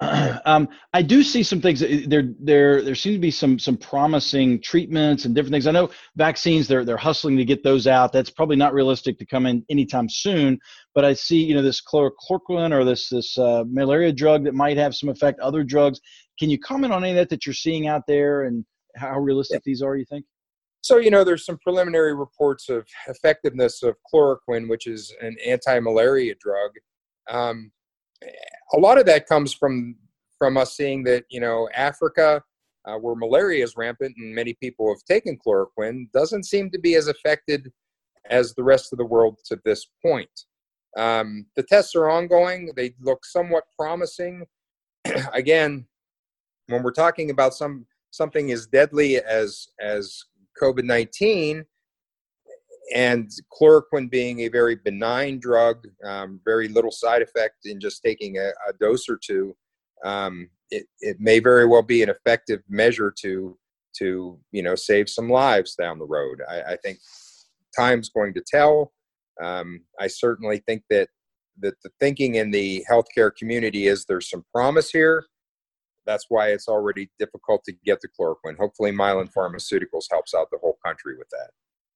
um, 0.44 0.68
I 0.92 1.02
do 1.02 1.22
see 1.22 1.42
some 1.42 1.60
things. 1.60 1.80
There, 1.80 2.30
there, 2.40 2.82
there 2.82 2.94
seems 2.94 3.16
to 3.16 3.20
be 3.20 3.30
some 3.30 3.58
some 3.58 3.76
promising 3.76 4.60
treatments 4.60 5.24
and 5.24 5.34
different 5.34 5.52
things. 5.52 5.66
I 5.66 5.70
know 5.70 5.90
vaccines. 6.16 6.66
They're 6.66 6.84
they're 6.84 6.96
hustling 6.96 7.36
to 7.36 7.44
get 7.44 7.62
those 7.62 7.86
out. 7.86 8.12
That's 8.12 8.30
probably 8.30 8.56
not 8.56 8.74
realistic 8.74 9.18
to 9.18 9.26
come 9.26 9.46
in 9.46 9.64
anytime 9.70 10.08
soon. 10.08 10.58
But 10.94 11.04
I 11.04 11.14
see, 11.14 11.42
you 11.42 11.54
know, 11.54 11.62
this 11.62 11.80
chloroquine 11.80 12.72
or 12.72 12.84
this 12.84 13.08
this 13.08 13.38
uh, 13.38 13.64
malaria 13.68 14.12
drug 14.12 14.44
that 14.44 14.54
might 14.54 14.76
have 14.76 14.94
some 14.94 15.08
effect. 15.08 15.38
Other 15.40 15.62
drugs. 15.62 16.00
Can 16.40 16.50
you 16.50 16.58
comment 16.58 16.92
on 16.92 17.04
any 17.04 17.12
of 17.12 17.16
that 17.16 17.28
that 17.30 17.46
you're 17.46 17.54
seeing 17.54 17.86
out 17.86 18.02
there 18.08 18.42
and 18.42 18.64
how 18.96 19.18
realistic 19.18 19.60
yeah. 19.60 19.70
these 19.70 19.82
are? 19.82 19.96
You 19.96 20.06
think? 20.06 20.24
So 20.80 20.98
you 20.98 21.10
know, 21.10 21.22
there's 21.22 21.46
some 21.46 21.58
preliminary 21.62 22.14
reports 22.14 22.68
of 22.68 22.84
effectiveness 23.06 23.84
of 23.84 23.94
chloroquine, 24.12 24.68
which 24.68 24.88
is 24.88 25.14
an 25.20 25.36
anti-malaria 25.46 26.34
drug. 26.40 26.72
Um, 27.30 27.70
a 28.72 28.78
lot 28.78 28.98
of 28.98 29.06
that 29.06 29.26
comes 29.26 29.52
from 29.52 29.96
from 30.38 30.56
us 30.56 30.76
seeing 30.76 31.04
that 31.04 31.24
you 31.30 31.40
know 31.40 31.68
Africa, 31.74 32.42
uh, 32.86 32.96
where 32.96 33.14
malaria 33.14 33.64
is 33.64 33.76
rampant 33.76 34.14
and 34.16 34.34
many 34.34 34.54
people 34.54 34.88
have 34.92 35.04
taken 35.04 35.38
chloroquine, 35.38 36.10
doesn't 36.12 36.44
seem 36.44 36.70
to 36.70 36.78
be 36.78 36.94
as 36.94 37.08
affected 37.08 37.72
as 38.30 38.54
the 38.54 38.62
rest 38.62 38.92
of 38.92 38.98
the 38.98 39.04
world 39.04 39.38
to 39.46 39.58
this 39.64 39.86
point. 40.04 40.30
Um, 40.96 41.46
the 41.56 41.62
tests 41.62 41.94
are 41.94 42.08
ongoing; 42.08 42.72
they 42.76 42.94
look 43.00 43.24
somewhat 43.24 43.64
promising. 43.78 44.46
Again, 45.32 45.86
when 46.68 46.82
we're 46.82 46.92
talking 46.92 47.30
about 47.30 47.54
some 47.54 47.86
something 48.10 48.50
as 48.52 48.66
deadly 48.66 49.16
as 49.18 49.68
as 49.80 50.24
COVID 50.60 50.84
nineteen, 50.84 51.64
and 52.94 53.30
chloroquine 53.52 54.10
being 54.10 54.40
a 54.40 54.48
very 54.48 54.76
benign 54.76 55.38
drug, 55.38 55.86
um, 56.04 56.40
very 56.44 56.68
little 56.68 56.90
side 56.90 57.22
effect 57.22 57.56
in 57.64 57.80
just 57.80 58.02
taking 58.02 58.38
a, 58.38 58.48
a 58.68 58.72
dose 58.80 59.08
or 59.08 59.18
two, 59.22 59.56
um, 60.04 60.48
it, 60.70 60.86
it 61.00 61.16
may 61.20 61.38
very 61.38 61.66
well 61.66 61.82
be 61.82 62.02
an 62.02 62.08
effective 62.08 62.60
measure 62.68 63.12
to 63.20 63.56
to 63.98 64.38
you 64.50 64.62
know 64.62 64.74
save 64.74 65.08
some 65.08 65.30
lives 65.30 65.74
down 65.76 65.98
the 65.98 66.04
road. 66.04 66.40
I, 66.48 66.72
I 66.72 66.76
think 66.76 66.98
time's 67.76 68.08
going 68.08 68.34
to 68.34 68.42
tell. 68.46 68.92
Um, 69.42 69.82
I 70.00 70.06
certainly 70.08 70.62
think 70.66 70.82
that 70.90 71.08
that 71.60 71.74
the 71.82 71.90
thinking 72.00 72.34
in 72.34 72.50
the 72.50 72.84
healthcare 72.90 73.34
community 73.34 73.86
is 73.86 74.04
there's 74.04 74.28
some 74.28 74.44
promise 74.52 74.90
here. 74.90 75.24
That's 76.06 76.26
why 76.28 76.48
it's 76.48 76.68
already 76.68 77.10
difficult 77.18 77.64
to 77.64 77.72
get 77.84 78.00
the 78.00 78.08
chloroquine. 78.08 78.58
Hopefully, 78.58 78.92
Mylan 78.92 79.32
Pharmaceuticals 79.32 80.04
helps 80.10 80.34
out 80.34 80.48
the 80.50 80.58
whole 80.58 80.78
country 80.84 81.16
with 81.16 81.28
that. 81.30 81.50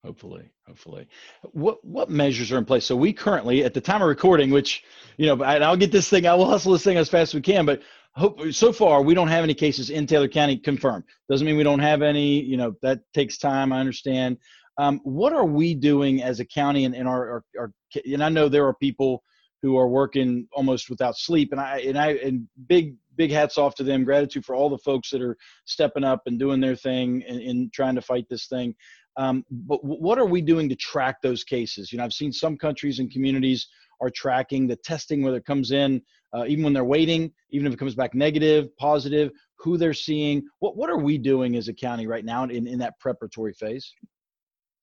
Hopefully, 0.04 0.48
hopefully. 0.66 1.08
What 1.52 1.84
what 1.84 2.08
measures 2.08 2.52
are 2.52 2.58
in 2.58 2.64
place? 2.64 2.84
So 2.84 2.94
we 2.94 3.12
currently, 3.12 3.64
at 3.64 3.74
the 3.74 3.80
time 3.80 4.00
of 4.00 4.08
recording, 4.08 4.50
which 4.50 4.84
you 5.16 5.26
know, 5.26 5.42
I'll 5.44 5.76
get 5.76 5.90
this 5.90 6.08
thing, 6.08 6.26
I 6.26 6.34
will 6.34 6.48
hustle 6.48 6.72
this 6.72 6.84
thing 6.84 6.96
as 6.96 7.08
fast 7.08 7.30
as 7.30 7.34
we 7.34 7.40
can. 7.40 7.66
But 7.66 7.82
hope, 8.12 8.40
so 8.52 8.72
far, 8.72 9.02
we 9.02 9.14
don't 9.14 9.28
have 9.28 9.42
any 9.42 9.54
cases 9.54 9.90
in 9.90 10.06
Taylor 10.06 10.28
County 10.28 10.56
confirmed. 10.56 11.04
Doesn't 11.28 11.44
mean 11.44 11.56
we 11.56 11.64
don't 11.64 11.80
have 11.80 12.02
any. 12.02 12.40
You 12.40 12.56
know, 12.56 12.74
that 12.82 13.00
takes 13.12 13.38
time. 13.38 13.72
I 13.72 13.80
understand. 13.80 14.38
Um, 14.78 15.00
what 15.02 15.32
are 15.32 15.44
we 15.44 15.74
doing 15.74 16.22
as 16.22 16.38
a 16.38 16.44
county 16.44 16.84
and, 16.84 16.94
and 16.94 17.08
our, 17.08 17.28
our, 17.28 17.44
our 17.58 17.72
and 18.04 18.22
I 18.22 18.28
know 18.28 18.48
there 18.48 18.66
are 18.66 18.74
people 18.74 19.24
who 19.62 19.76
are 19.76 19.88
working 19.88 20.46
almost 20.52 20.88
without 20.88 21.16
sleep, 21.16 21.50
and 21.50 21.60
I 21.60 21.78
and 21.80 21.98
I 21.98 22.12
and 22.12 22.48
big 22.68 22.94
big 23.18 23.30
hats 23.30 23.58
off 23.58 23.74
to 23.74 23.82
them. 23.82 24.04
Gratitude 24.04 24.46
for 24.46 24.54
all 24.54 24.70
the 24.70 24.78
folks 24.78 25.10
that 25.10 25.20
are 25.20 25.36
stepping 25.66 26.04
up 26.04 26.22
and 26.24 26.38
doing 26.38 26.60
their 26.60 26.76
thing 26.76 27.22
and, 27.28 27.40
and 27.42 27.72
trying 27.72 27.96
to 27.96 28.02
fight 28.02 28.26
this 28.30 28.46
thing. 28.46 28.74
Um, 29.18 29.44
but 29.50 29.84
what 29.84 30.18
are 30.18 30.26
we 30.26 30.40
doing 30.40 30.68
to 30.68 30.76
track 30.76 31.20
those 31.20 31.42
cases? 31.44 31.92
You 31.92 31.98
know, 31.98 32.04
I've 32.04 32.12
seen 32.12 32.32
some 32.32 32.56
countries 32.56 33.00
and 33.00 33.10
communities 33.10 33.66
are 34.00 34.10
tracking 34.10 34.68
the 34.68 34.76
testing, 34.76 35.22
whether 35.22 35.38
it 35.38 35.44
comes 35.44 35.72
in, 35.72 36.00
uh, 36.32 36.44
even 36.46 36.62
when 36.62 36.72
they're 36.72 36.84
waiting, 36.84 37.32
even 37.50 37.66
if 37.66 37.72
it 37.72 37.78
comes 37.78 37.96
back 37.96 38.14
negative, 38.14 38.74
positive, 38.76 39.32
who 39.56 39.76
they're 39.76 39.92
seeing. 39.92 40.46
What 40.60 40.76
what 40.76 40.88
are 40.88 40.98
we 40.98 41.18
doing 41.18 41.56
as 41.56 41.66
a 41.66 41.74
county 41.74 42.06
right 42.06 42.24
now 42.24 42.44
in, 42.44 42.68
in 42.68 42.78
that 42.78 42.98
preparatory 43.00 43.54
phase? 43.54 43.92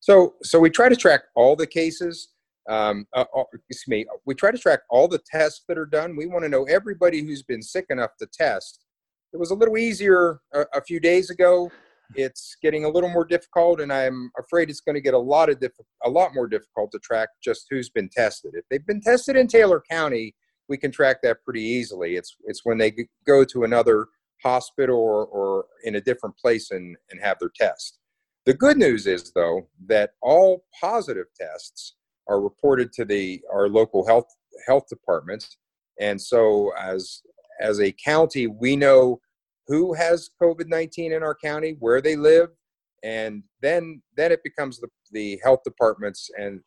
So 0.00 0.34
so 0.42 0.60
we 0.60 0.68
try 0.68 0.90
to 0.90 0.96
track 0.96 1.22
all 1.34 1.56
the 1.56 1.66
cases. 1.66 2.28
Um, 2.68 3.06
uh, 3.14 3.24
uh 3.36 3.44
excuse 3.68 3.84
me. 3.88 4.06
We 4.24 4.34
try 4.34 4.50
to 4.50 4.58
track 4.58 4.80
all 4.90 5.08
the 5.08 5.20
tests 5.30 5.64
that 5.68 5.78
are 5.78 5.86
done. 5.86 6.16
We 6.16 6.26
want 6.26 6.44
to 6.44 6.48
know 6.48 6.64
everybody 6.64 7.20
who's 7.22 7.42
been 7.42 7.62
sick 7.62 7.86
enough 7.90 8.10
to 8.20 8.26
test. 8.32 8.84
It 9.32 9.38
was 9.38 9.50
a 9.50 9.54
little 9.54 9.76
easier 9.76 10.40
a, 10.54 10.64
a 10.74 10.82
few 10.82 11.00
days 11.00 11.30
ago 11.30 11.70
it's 12.14 12.56
getting 12.62 12.84
a 12.84 12.88
little 12.88 13.08
more 13.08 13.24
difficult, 13.24 13.80
and 13.80 13.92
I'm 13.92 14.30
afraid 14.38 14.70
it's 14.70 14.80
going 14.80 14.94
to 14.94 15.00
get 15.00 15.14
a 15.14 15.18
lot 15.18 15.48
of 15.48 15.58
diff- 15.58 15.72
a 16.04 16.10
lot 16.10 16.34
more 16.34 16.46
difficult 16.46 16.92
to 16.92 16.98
track 17.00 17.30
just 17.42 17.66
who's 17.70 17.90
been 17.90 18.08
tested. 18.08 18.52
If 18.54 18.64
they've 18.70 18.86
been 18.86 19.00
tested 19.00 19.36
in 19.36 19.48
Taylor 19.48 19.82
County, 19.90 20.34
we 20.68 20.76
can 20.76 20.92
track 20.92 21.18
that 21.22 21.42
pretty 21.44 21.62
easily. 21.62 22.16
It's 22.16 22.36
it's 22.44 22.64
when 22.64 22.78
they 22.78 22.94
go 23.26 23.44
to 23.44 23.64
another 23.64 24.06
hospital 24.42 24.96
or, 24.96 25.26
or 25.26 25.64
in 25.84 25.96
a 25.96 26.00
different 26.00 26.36
place 26.36 26.70
and, 26.70 26.96
and 27.10 27.20
have 27.20 27.38
their 27.40 27.50
test. 27.54 27.98
The 28.44 28.54
good 28.54 28.76
news 28.76 29.06
is 29.06 29.32
though 29.32 29.68
that 29.86 30.10
all 30.22 30.64
positive 30.80 31.26
tests 31.38 31.96
are 32.28 32.40
reported 32.40 32.92
to 32.94 33.04
the 33.04 33.40
our 33.52 33.68
local 33.68 34.06
health 34.06 34.26
health 34.66 34.84
departments, 34.88 35.56
and 36.00 36.20
so 36.20 36.72
as 36.78 37.22
as 37.60 37.80
a 37.80 37.92
county, 37.92 38.46
we 38.46 38.76
know 38.76 39.20
who 39.66 39.94
has 39.94 40.30
COVID 40.40 40.68
19 40.68 41.12
in 41.12 41.22
our 41.22 41.34
county, 41.34 41.76
where 41.80 42.00
they 42.00 42.16
live, 42.16 42.50
and 43.02 43.42
then 43.62 44.02
then 44.16 44.32
it 44.32 44.42
becomes 44.42 44.78
the, 44.78 44.88
the 45.12 45.40
health 45.42 45.60
departments 45.64 46.30
and 46.38 46.60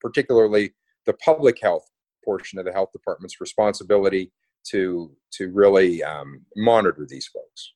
particularly 0.00 0.70
the 1.06 1.14
public 1.14 1.58
health 1.60 1.86
portion 2.24 2.58
of 2.58 2.64
the 2.64 2.72
health 2.72 2.90
department's 2.92 3.40
responsibility 3.40 4.32
to 4.64 5.14
to 5.32 5.50
really 5.50 6.02
um, 6.02 6.44
monitor 6.56 7.06
these 7.08 7.26
folks. 7.26 7.72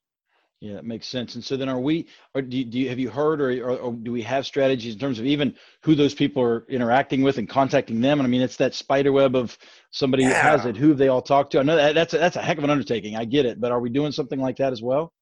Yeah, 0.61 0.75
that 0.75 0.85
makes 0.85 1.07
sense. 1.07 1.37
And 1.37 1.45
so 1.45 1.57
then, 1.57 1.69
are 1.69 1.79
we? 1.79 2.09
Or 2.35 2.43
do 2.43 2.57
you, 2.57 2.65
do 2.65 2.79
you 2.81 2.89
have 2.89 2.99
you 2.99 3.11
heard, 3.11 3.41
or, 3.41 3.51
or, 3.63 3.77
or, 3.77 3.93
do 3.93 4.11
we 4.11 4.23
have 4.23 4.45
strategies 4.45 4.93
in 4.93 4.99
terms 4.99 5.21
of 5.21 5.25
even 5.25 5.55
who 5.85 5.95
those 5.95 6.15
people 6.15 6.43
are 6.43 6.67
interacting 6.69 7.23
with 7.23 7.39
and 7.39 7.49
contacting 7.49 8.01
them? 8.01 8.19
And 8.19 8.27
I 8.27 8.29
mean, 8.29 8.43
it's 8.43 8.57
that 8.57 8.75
spider 8.75 9.13
web 9.13 9.37
of 9.37 9.57
somebody 9.93 10.25
yeah. 10.25 10.43
has 10.43 10.67
it. 10.67 10.77
Who 10.77 10.89
have 10.89 10.99
they 10.99 11.07
all 11.07 11.23
talked 11.23 11.53
to? 11.53 11.61
I 11.61 11.63
know 11.63 11.77
that, 11.77 11.95
that's 11.95 12.13
a, 12.13 12.19
that's 12.19 12.35
a 12.35 12.43
heck 12.43 12.59
of 12.59 12.65
an 12.65 12.71
undertaking. 12.71 13.15
I 13.15 13.25
get 13.25 13.47
it, 13.47 13.61
but 13.61 13.71
are 13.71 13.79
we 13.79 13.89
doing 13.89 14.11
something 14.11 14.41
like 14.41 14.57
that 14.57 14.73
as 14.73 14.83
well? 14.83 15.13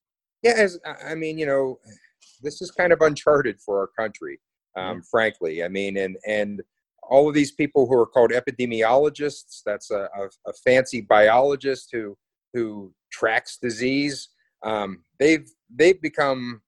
Yeah, 0.43 0.55
as 0.57 0.79
I 1.07 1.15
mean, 1.15 1.39
you 1.39 1.45
know, 1.45 1.81
this 2.43 2.63
is 2.63 2.71
kind 2.71 2.93
of 2.93 3.03
uncharted 3.03 3.61
for 3.61 3.79
our 3.79 3.89
country, 3.89 4.41
um, 4.75 5.03
frankly. 5.03 5.63
I 5.63 5.69
mean, 5.69 5.99
and 5.99 6.17
and 6.27 6.63
all 7.03 7.29
of 7.29 7.35
these 7.35 7.53
people 7.53 7.87
who 7.87 7.95
are 7.95 8.07
called 8.07 8.33
epidemiologists. 8.33 9.61
That's 9.67 9.91
a, 9.91 10.09
a, 10.17 10.29
a 10.49 10.53
fancy 10.65 11.03
biologist 11.03 11.91
who 11.93 12.17
who 12.55 12.95
tracks 13.13 13.59
disease 13.61 14.31
um, 14.63 15.03
they've 15.19 15.49
they've 15.75 16.01
become 16.01 16.61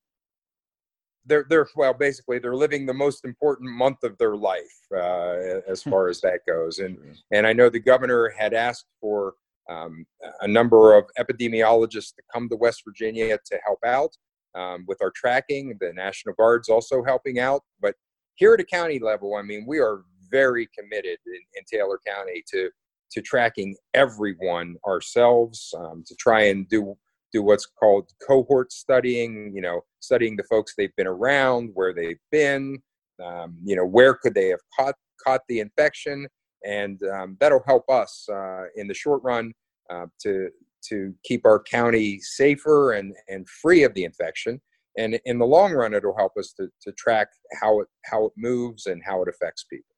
they're 1.29 1.46
they're 1.48 1.68
well 1.77 1.94
basically 1.94 2.38
they're 2.38 2.57
living 2.57 2.87
the 2.87 2.94
most 2.94 3.24
important 3.24 3.70
month 3.70 4.03
of 4.03 4.16
their 4.18 4.37
life 4.37 4.62
uh, 4.94 5.61
as 5.68 5.83
far 5.83 6.09
as 6.09 6.20
that 6.22 6.40
goes. 6.46 6.79
And 6.79 6.98
and 7.31 7.46
I 7.46 7.53
know 7.53 7.68
the 7.68 7.79
governor 7.79 8.33
had 8.37 8.55
asked 8.55 8.87
for 9.01 9.35
um, 9.68 10.07
a 10.40 10.48
number 10.48 10.96
of 10.96 11.05
epidemiologists 11.18 12.14
to 12.14 12.22
come 12.33 12.48
to 12.48 12.57
West 12.57 12.83
Virginia 12.87 13.38
to 13.44 13.59
help 13.64 13.81
out 13.85 14.16
um, 14.55 14.85
with 14.88 14.98
our 15.03 15.12
tracking 15.14 15.77
the 15.81 15.92
National 15.92 16.35
Guard's 16.35 16.70
also 16.70 17.05
helping 17.05 17.38
out. 17.38 17.62
But 17.81 17.94
here 18.37 18.55
at 18.55 18.61
a 18.61 18.64
county 18.64 18.98
level 18.98 19.37
I 19.37 19.42
mean 19.42 19.64
we 19.66 19.79
are 19.79 20.03
very 20.31 20.68
committed 20.79 21.18
in, 21.27 21.40
in 21.55 21.64
Taylor 21.70 22.01
County 22.07 22.42
to 22.51 22.70
to 23.11 23.22
tracking 23.22 23.74
everyone 23.94 24.77
ourselves 24.87 25.74
um, 25.79 26.05
to 26.07 26.14
try 26.16 26.44
and 26.44 26.68
do 26.68 26.96
do 27.33 27.43
what's 27.43 27.67
called 27.67 28.11
cohort 28.27 28.73
studying. 28.73 29.53
You 29.55 29.62
know, 29.62 29.81
studying 30.01 30.37
the 30.37 30.45
folks 30.45 30.75
they've 30.77 30.95
been 30.97 31.07
around, 31.07 31.71
where 31.75 31.93
they've 31.95 32.21
been, 32.31 32.79
um, 33.25 33.57
you 33.64 33.77
know, 33.77 33.87
where 33.87 34.14
could 34.14 34.35
they 34.35 34.49
have 34.49 34.61
caught 34.79 34.95
caught 35.25 35.43
the 35.49 35.61
infection, 35.61 36.27
and 36.64 37.01
um, 37.14 37.37
that'll 37.41 37.64
help 37.67 37.88
us 37.91 38.27
uh, 38.33 38.64
in 38.77 38.87
the 38.87 38.95
short 38.95 39.23
run 39.23 39.53
uh, 39.91 40.07
to 40.23 40.49
to 40.88 41.12
keep 41.25 41.45
our 41.45 41.62
county 41.62 42.19
safer 42.21 42.93
and 42.93 43.14
and 43.29 43.49
free 43.49 43.83
of 43.85 43.95
the 43.95 44.05
infection. 44.05 44.61
And 44.97 45.21
in 45.27 45.38
the 45.38 45.47
long 45.47 45.73
run, 45.73 45.95
it'll 45.95 46.17
help 46.17 46.33
us 46.37 46.53
to, 46.55 46.69
to 46.83 46.93
track 46.93 47.29
how 47.61 47.81
it 47.81 47.88
how 48.05 48.27
it 48.27 48.33
moves 48.37 48.87
and 48.87 49.01
how 49.05 49.23
it 49.23 49.29
affects 49.29 49.64
people. 49.64 49.95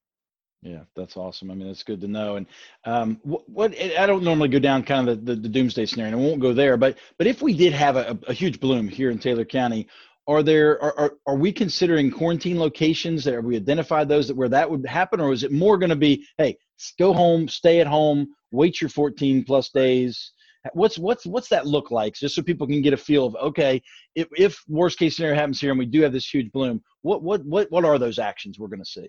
Yeah, 0.63 0.83
that's 0.95 1.17
awesome. 1.17 1.51
I 1.51 1.55
mean, 1.55 1.69
that's 1.69 1.83
good 1.83 2.03
to 2.03 2.09
know. 2.09 2.37
And 2.37 2.47
um, 2.85 3.19
what, 3.23 3.49
what, 3.49 3.75
I 3.81 4.07
don't 4.07 4.23
normally 4.23 4.51
go 4.51 4.59
down 4.59 4.83
kind 4.83 5.09
of 5.09 5.25
the, 5.25 5.35
the, 5.35 5.41
the, 5.43 5.49
doomsday 5.49 5.87
scenario, 5.87 6.13
and 6.13 6.23
I 6.23 6.29
won't 6.29 6.43
go 6.43 6.53
there. 6.53 6.77
But 6.77 6.99
but 7.17 7.27
if 7.27 7.41
we 7.41 7.55
did 7.55 7.73
have 7.73 7.97
a, 7.97 8.19
a 8.29 8.35
huge 8.35 8.61
bloom 8.61 8.87
here 8.87 9.11
in 9.11 9.19
Taylor 9.19 9.47
County, 9.47 9.89
are 10.27 10.43
there 10.43 10.81
are, 10.83 10.99
are, 10.99 11.13
are 11.27 11.37
we 11.37 11.51
considering 11.51 12.11
quarantine 12.11 12.59
locations? 12.59 13.25
Have 13.25 13.45
we 13.45 13.57
identified 13.57 14.09
those 14.09 14.29
that 14.29 14.37
where 14.37 14.51
that 14.51 14.71
would 14.71 14.87
happen, 14.87 15.19
or 15.19 15.33
is 15.33 15.45
it 15.45 15.53
more 15.53 15.79
going 15.79 15.91
to 15.91 15.97
be, 15.97 16.27
hey, 16.37 16.59
go 16.99 17.15
home, 17.15 17.49
stay 17.49 17.81
at 17.81 17.87
home, 17.87 18.29
wait 18.53 18.83
your 18.83 18.91
14 18.91 19.45
plus 19.45 19.71
days? 19.71 20.33
What's 20.75 20.99
what's 20.99 21.25
what's 21.25 21.49
that 21.49 21.67
look 21.67 21.91
like? 21.91 22.17
Just 22.17 22.35
so 22.35 22.43
people 22.43 22.67
can 22.67 22.83
get 22.83 22.93
a 22.93 22.99
feel 22.99 23.25
of 23.25 23.35
okay, 23.37 23.81
if, 24.15 24.29
if 24.37 24.63
worst 24.69 24.99
case 24.99 25.17
scenario 25.17 25.37
happens 25.37 25.59
here 25.59 25.71
and 25.71 25.79
we 25.79 25.87
do 25.87 26.03
have 26.03 26.13
this 26.13 26.29
huge 26.29 26.53
bloom, 26.53 26.83
what 27.01 27.23
what 27.23 27.43
what 27.47 27.71
what 27.71 27.87
are 27.87 27.99
those 27.99 28.19
actions 28.19 28.59
we're 28.59 28.69
going 28.69 28.85
to 28.85 28.85
see? 28.85 29.09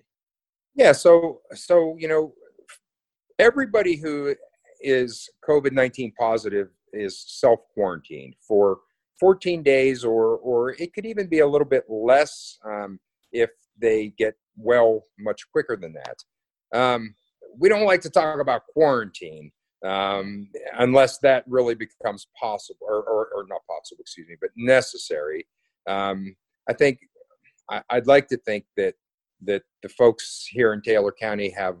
Yeah, 0.74 0.92
so 0.92 1.40
so 1.54 1.96
you 1.98 2.08
know, 2.08 2.34
everybody 3.38 3.96
who 3.96 4.34
is 4.80 5.28
COVID 5.48 5.72
nineteen 5.72 6.12
positive 6.18 6.68
is 6.92 7.24
self 7.26 7.60
quarantined 7.74 8.34
for 8.46 8.78
14 9.20 9.62
days, 9.62 10.04
or 10.04 10.36
or 10.38 10.70
it 10.70 10.92
could 10.92 11.06
even 11.06 11.28
be 11.28 11.40
a 11.40 11.46
little 11.46 11.66
bit 11.66 11.84
less 11.88 12.58
um, 12.64 12.98
if 13.32 13.50
they 13.80 14.12
get 14.18 14.34
well 14.56 15.04
much 15.18 15.50
quicker 15.52 15.76
than 15.76 15.94
that. 15.94 16.78
Um, 16.78 17.14
we 17.58 17.68
don't 17.68 17.86
like 17.86 18.00
to 18.02 18.10
talk 18.10 18.40
about 18.40 18.66
quarantine 18.72 19.52
um, 19.84 20.48
unless 20.78 21.18
that 21.18 21.44
really 21.46 21.74
becomes 21.74 22.26
possible, 22.40 22.86
or, 22.88 23.02
or, 23.02 23.28
or, 23.34 23.46
not 23.48 23.60
possible, 23.68 24.00
excuse 24.00 24.28
me, 24.28 24.36
but 24.40 24.50
necessary. 24.56 25.46
Um, 25.88 26.36
I 26.68 26.72
think 26.72 27.00
I, 27.68 27.82
I'd 27.90 28.06
like 28.06 28.28
to 28.28 28.36
think 28.38 28.64
that 28.76 28.94
that 29.44 29.62
the 29.82 29.88
folks 29.88 30.46
here 30.50 30.72
in 30.72 30.82
Taylor 30.82 31.12
County 31.12 31.50
have 31.50 31.76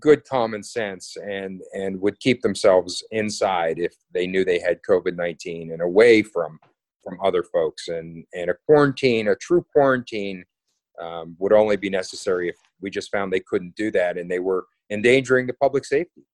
good 0.00 0.24
common 0.24 0.62
sense 0.62 1.16
and 1.16 1.62
and 1.72 2.00
would 2.00 2.20
keep 2.20 2.42
themselves 2.42 3.02
inside 3.10 3.78
if 3.78 3.94
they 4.12 4.26
knew 4.26 4.44
they 4.44 4.60
had 4.60 4.78
COVID-19 4.88 5.72
and 5.72 5.82
away 5.82 6.22
from 6.22 6.58
from 7.02 7.18
other 7.24 7.42
folks 7.42 7.88
and 7.88 8.24
and 8.34 8.50
a 8.50 8.54
quarantine 8.66 9.28
a 9.28 9.36
true 9.36 9.64
quarantine 9.72 10.44
um, 11.00 11.36
would 11.38 11.52
only 11.52 11.76
be 11.76 11.88
necessary 11.88 12.48
if 12.48 12.56
we 12.80 12.90
just 12.90 13.10
found 13.10 13.32
they 13.32 13.40
couldn't 13.40 13.74
do 13.76 13.90
that 13.90 14.18
and 14.18 14.30
they 14.30 14.40
were 14.40 14.66
endangering 14.90 15.46
the 15.46 15.54
public 15.54 15.84
safety 15.84 16.26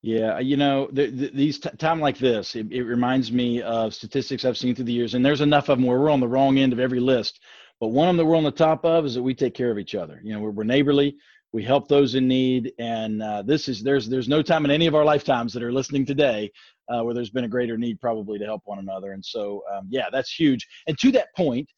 yeah, 0.00 0.38
you 0.38 0.56
know, 0.56 0.88
the, 0.92 1.10
the, 1.10 1.30
these 1.34 1.58
t- 1.58 1.70
time 1.70 2.00
like 2.00 2.18
this, 2.18 2.54
it, 2.54 2.70
it, 2.70 2.84
reminds 2.84 3.32
me 3.32 3.62
of 3.62 3.92
statistics 3.92 4.44
I've 4.44 4.56
seen 4.56 4.76
through 4.76 4.84
the 4.84 4.92
years, 4.92 5.14
and 5.14 5.26
there's 5.26 5.40
enough 5.40 5.68
of 5.68 5.78
them 5.78 5.86
where 5.86 5.98
we're 5.98 6.10
on 6.10 6.20
the 6.20 6.28
wrong 6.28 6.58
end 6.58 6.72
of 6.72 6.78
every 6.78 7.00
list. 7.00 7.40
But 7.80 7.88
one 7.88 8.08
of 8.08 8.16
them 8.16 8.16
that 8.18 8.30
we're 8.30 8.36
on 8.36 8.44
the 8.44 8.50
top 8.50 8.84
of 8.84 9.06
is 9.06 9.14
that 9.14 9.22
we 9.22 9.34
take 9.34 9.54
care 9.54 9.70
of 9.70 9.78
each 9.78 9.94
other. 9.94 10.20
You 10.24 10.34
know, 10.34 10.40
we're, 10.40 10.50
we're 10.50 10.64
neighborly, 10.64 11.16
we 11.52 11.62
help 11.62 11.88
those 11.88 12.14
in 12.14 12.28
need, 12.28 12.72
and 12.78 13.22
uh, 13.22 13.42
this 13.42 13.68
is 13.68 13.82
there's 13.82 14.08
there's 14.08 14.28
no 14.28 14.42
time 14.42 14.64
in 14.64 14.70
any 14.70 14.86
of 14.86 14.94
our 14.94 15.04
lifetimes 15.04 15.52
that 15.54 15.62
are 15.62 15.72
listening 15.72 16.04
today 16.04 16.50
uh, 16.88 17.02
where 17.02 17.14
there's 17.14 17.30
been 17.30 17.44
a 17.44 17.48
greater 17.48 17.78
need 17.78 18.00
probably 18.00 18.38
to 18.38 18.44
help 18.44 18.62
one 18.64 18.78
another. 18.78 19.12
And 19.12 19.24
so, 19.24 19.62
um, 19.72 19.86
yeah, 19.90 20.06
that's 20.10 20.32
huge. 20.32 20.66
And 20.86 20.98
to 20.98 21.10
that 21.12 21.28
point, 21.36 21.68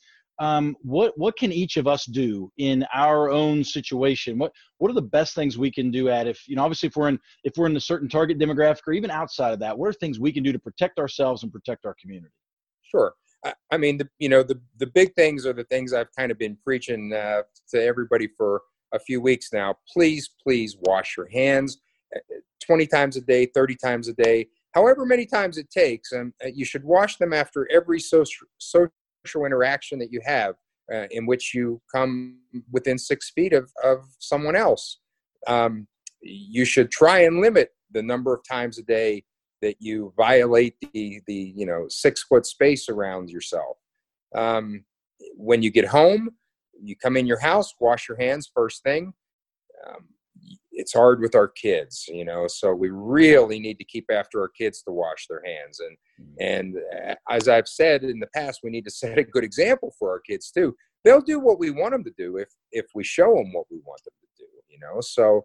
um, 0.41 0.75
what 0.83 1.13
what 1.19 1.37
can 1.37 1.53
each 1.53 1.77
of 1.77 1.87
us 1.87 2.07
do 2.07 2.51
in 2.57 2.85
our 2.95 3.31
own 3.31 3.63
situation? 3.63 4.39
What 4.39 4.53
what 4.79 4.91
are 4.91 4.95
the 4.95 5.03
best 5.03 5.35
things 5.35 5.59
we 5.59 5.71
can 5.71 5.91
do 5.91 6.09
at 6.09 6.27
if 6.27 6.49
you 6.49 6.57
know 6.57 6.65
obviously 6.65 6.89
if 6.89 6.97
we're 6.97 7.09
in 7.09 7.19
if 7.45 7.53
we're 7.57 7.67
in 7.67 7.77
a 7.77 7.81
certain 7.81 8.09
target 8.09 8.39
demographic 8.39 8.81
or 8.87 8.95
even 8.95 9.11
outside 9.11 9.53
of 9.53 9.61
that, 9.61 9.79
what 9.79 9.89
are 9.89 9.93
things 9.93 10.19
we 10.19 10.33
can 10.33 10.43
do 10.43 10.51
to 10.51 10.59
protect 10.59 10.99
ourselves 10.99 11.43
and 11.43 11.53
protect 11.53 11.85
our 11.85 11.95
community? 12.01 12.33
Sure. 12.83 13.13
I 13.71 13.77
mean, 13.79 13.99
the, 13.99 14.09
you 14.19 14.29
know, 14.29 14.43
the 14.43 14.61
the 14.79 14.87
big 14.87 15.15
things 15.15 15.47
are 15.47 15.53
the 15.53 15.65
things 15.65 15.93
I've 15.93 16.15
kind 16.17 16.31
of 16.31 16.39
been 16.39 16.59
preaching 16.65 17.13
uh, 17.13 17.43
to 17.71 17.83
everybody 17.83 18.29
for 18.37 18.63
a 18.93 18.99
few 18.99 19.21
weeks 19.21 19.53
now. 19.53 19.77
Please, 19.93 20.31
please 20.43 20.77
wash 20.81 21.17
your 21.17 21.29
hands 21.29 21.81
uh, 22.15 22.19
20 22.67 22.87
times 22.87 23.17
a 23.17 23.21
day, 23.21 23.47
30 23.47 23.77
times 23.77 24.09
a 24.09 24.15
day, 24.15 24.47
however 24.73 25.07
many 25.07 25.27
times 25.27 25.59
it 25.59 25.71
takes. 25.71 26.13
And 26.13 26.33
uh, 26.45 26.49
you 26.53 26.65
should 26.65 26.85
wash 26.85 27.17
them 27.17 27.33
after 27.33 27.69
every 27.73 28.01
social 28.01 28.47
social 28.59 28.91
interaction 29.47 29.99
that 30.01 30.13
you 30.13 30.21
have 30.25 30.55
uh, 30.93 31.07
in 31.11 31.27
which 31.27 31.55
you 31.55 31.81
come 31.93 32.39
within 32.71 32.99
six 32.99 33.31
feet 33.31 33.53
of, 33.53 33.71
of 33.83 34.05
someone 34.19 34.57
else. 34.57 34.99
Um, 35.47 35.87
you 36.21 36.65
should 36.65 36.91
try 36.91 37.21
and 37.21 37.41
limit 37.41 37.71
the 37.93 38.03
number 38.03 38.35
of 38.35 38.41
times 38.49 38.79
a 38.79 38.83
day 38.83 39.25
that 39.63 39.77
you 39.79 40.13
violate 40.17 40.75
the, 40.81 41.21
the 41.27 41.53
you 41.57 41.67
know 41.67 41.87
six 41.89 42.23
foot 42.25 42.47
space 42.47 42.89
around 42.89 43.31
yourself. 43.31 43.77
Um, 44.35 44.85
when 45.37 45.63
you 45.63 45.71
get 45.71 45.87
home, 45.87 46.31
you 46.81 46.97
come 46.97 47.17
in 47.17 47.27
your 47.27 47.41
house, 47.41 47.75
wash 47.81 48.09
your 48.09 48.19
hands 48.19 48.51
first 48.55 48.83
thing. 48.83 49.13
Um, 49.87 50.09
it's 50.73 50.95
hard 50.95 51.21
with 51.21 51.35
our 51.35 51.49
kids, 51.49 52.07
you 52.09 52.25
know, 52.25 52.47
so 52.47 52.73
we 52.73 52.91
really 52.91 53.59
need 53.59 53.79
to 53.79 53.85
keep 53.85 54.07
after 54.11 54.41
our 54.41 54.49
kids 54.49 54.83
to 54.83 54.93
wash 54.93 55.27
their 55.29 55.43
hands. 55.45 55.81
And 55.81 55.97
mm-hmm. 56.21 56.35
and 56.41 57.15
as 57.29 57.49
I've 57.49 57.69
said 57.69 58.03
in 58.03 58.19
the 58.19 58.29
past, 58.35 58.61
we 58.63 58.71
need 58.71 58.85
to 58.85 58.91
set 59.03 59.19
a 59.19 59.25
good 59.25 59.45
example 59.45 59.95
for 59.99 60.11
our 60.11 60.21
kids 60.21 60.51
too. 60.51 60.75
They'll 61.05 61.21
do 61.21 61.41
what 61.41 61.59
we 61.59 61.71
want 61.71 61.93
them 61.93 62.05
to 62.05 62.13
do 62.17 62.37
if 62.37 62.49
if 62.73 62.87
we 62.95 63.05
show 63.05 63.35
them 63.35 63.53
what 63.53 63.67
we 63.71 63.79
want 63.79 64.03
them 64.05 64.15
to 64.21 64.45
do, 64.45 64.49
you 64.69 64.79
know. 64.79 65.01
So 65.01 65.45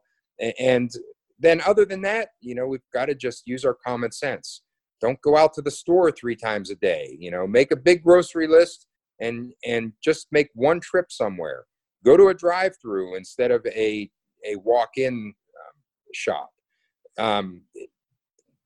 and 0.60 0.91
then 1.39 1.62
other 1.65 1.86
than 1.86 2.02
that, 2.02 2.30
you 2.41 2.56
know, 2.56 2.67
we've 2.67 2.80
got 2.93 3.06
to 3.06 3.15
just 3.15 3.43
use 3.45 3.65
our 3.65 3.76
common 3.86 4.12
sense. 4.12 4.62
Don't 5.02 5.21
go 5.21 5.36
out 5.36 5.54
to 5.54 5.62
the 5.62 5.71
store 5.71 6.12
three 6.12 6.36
times 6.36 6.69
a 6.69 6.76
day. 6.76 7.17
You 7.19 7.32
know, 7.32 7.45
make 7.45 7.71
a 7.71 7.76
big 7.76 8.04
grocery 8.04 8.48
list 8.48 8.88
and 9.19 9.54
and 9.65 9.93
just 10.04 10.28
make 10.32 10.50
one 10.54 10.80
trip 10.80 11.12
somewhere. 11.12 11.65
Go 12.04 12.17
to 12.17 12.28
a 12.28 12.34
drive-through 12.34 13.15
instead 13.15 13.52
of 13.52 13.65
a 13.67 14.10
a 14.45 14.56
walk-in 14.58 15.13
um, 15.13 15.82
shop. 16.13 16.50
Um, 17.17 17.62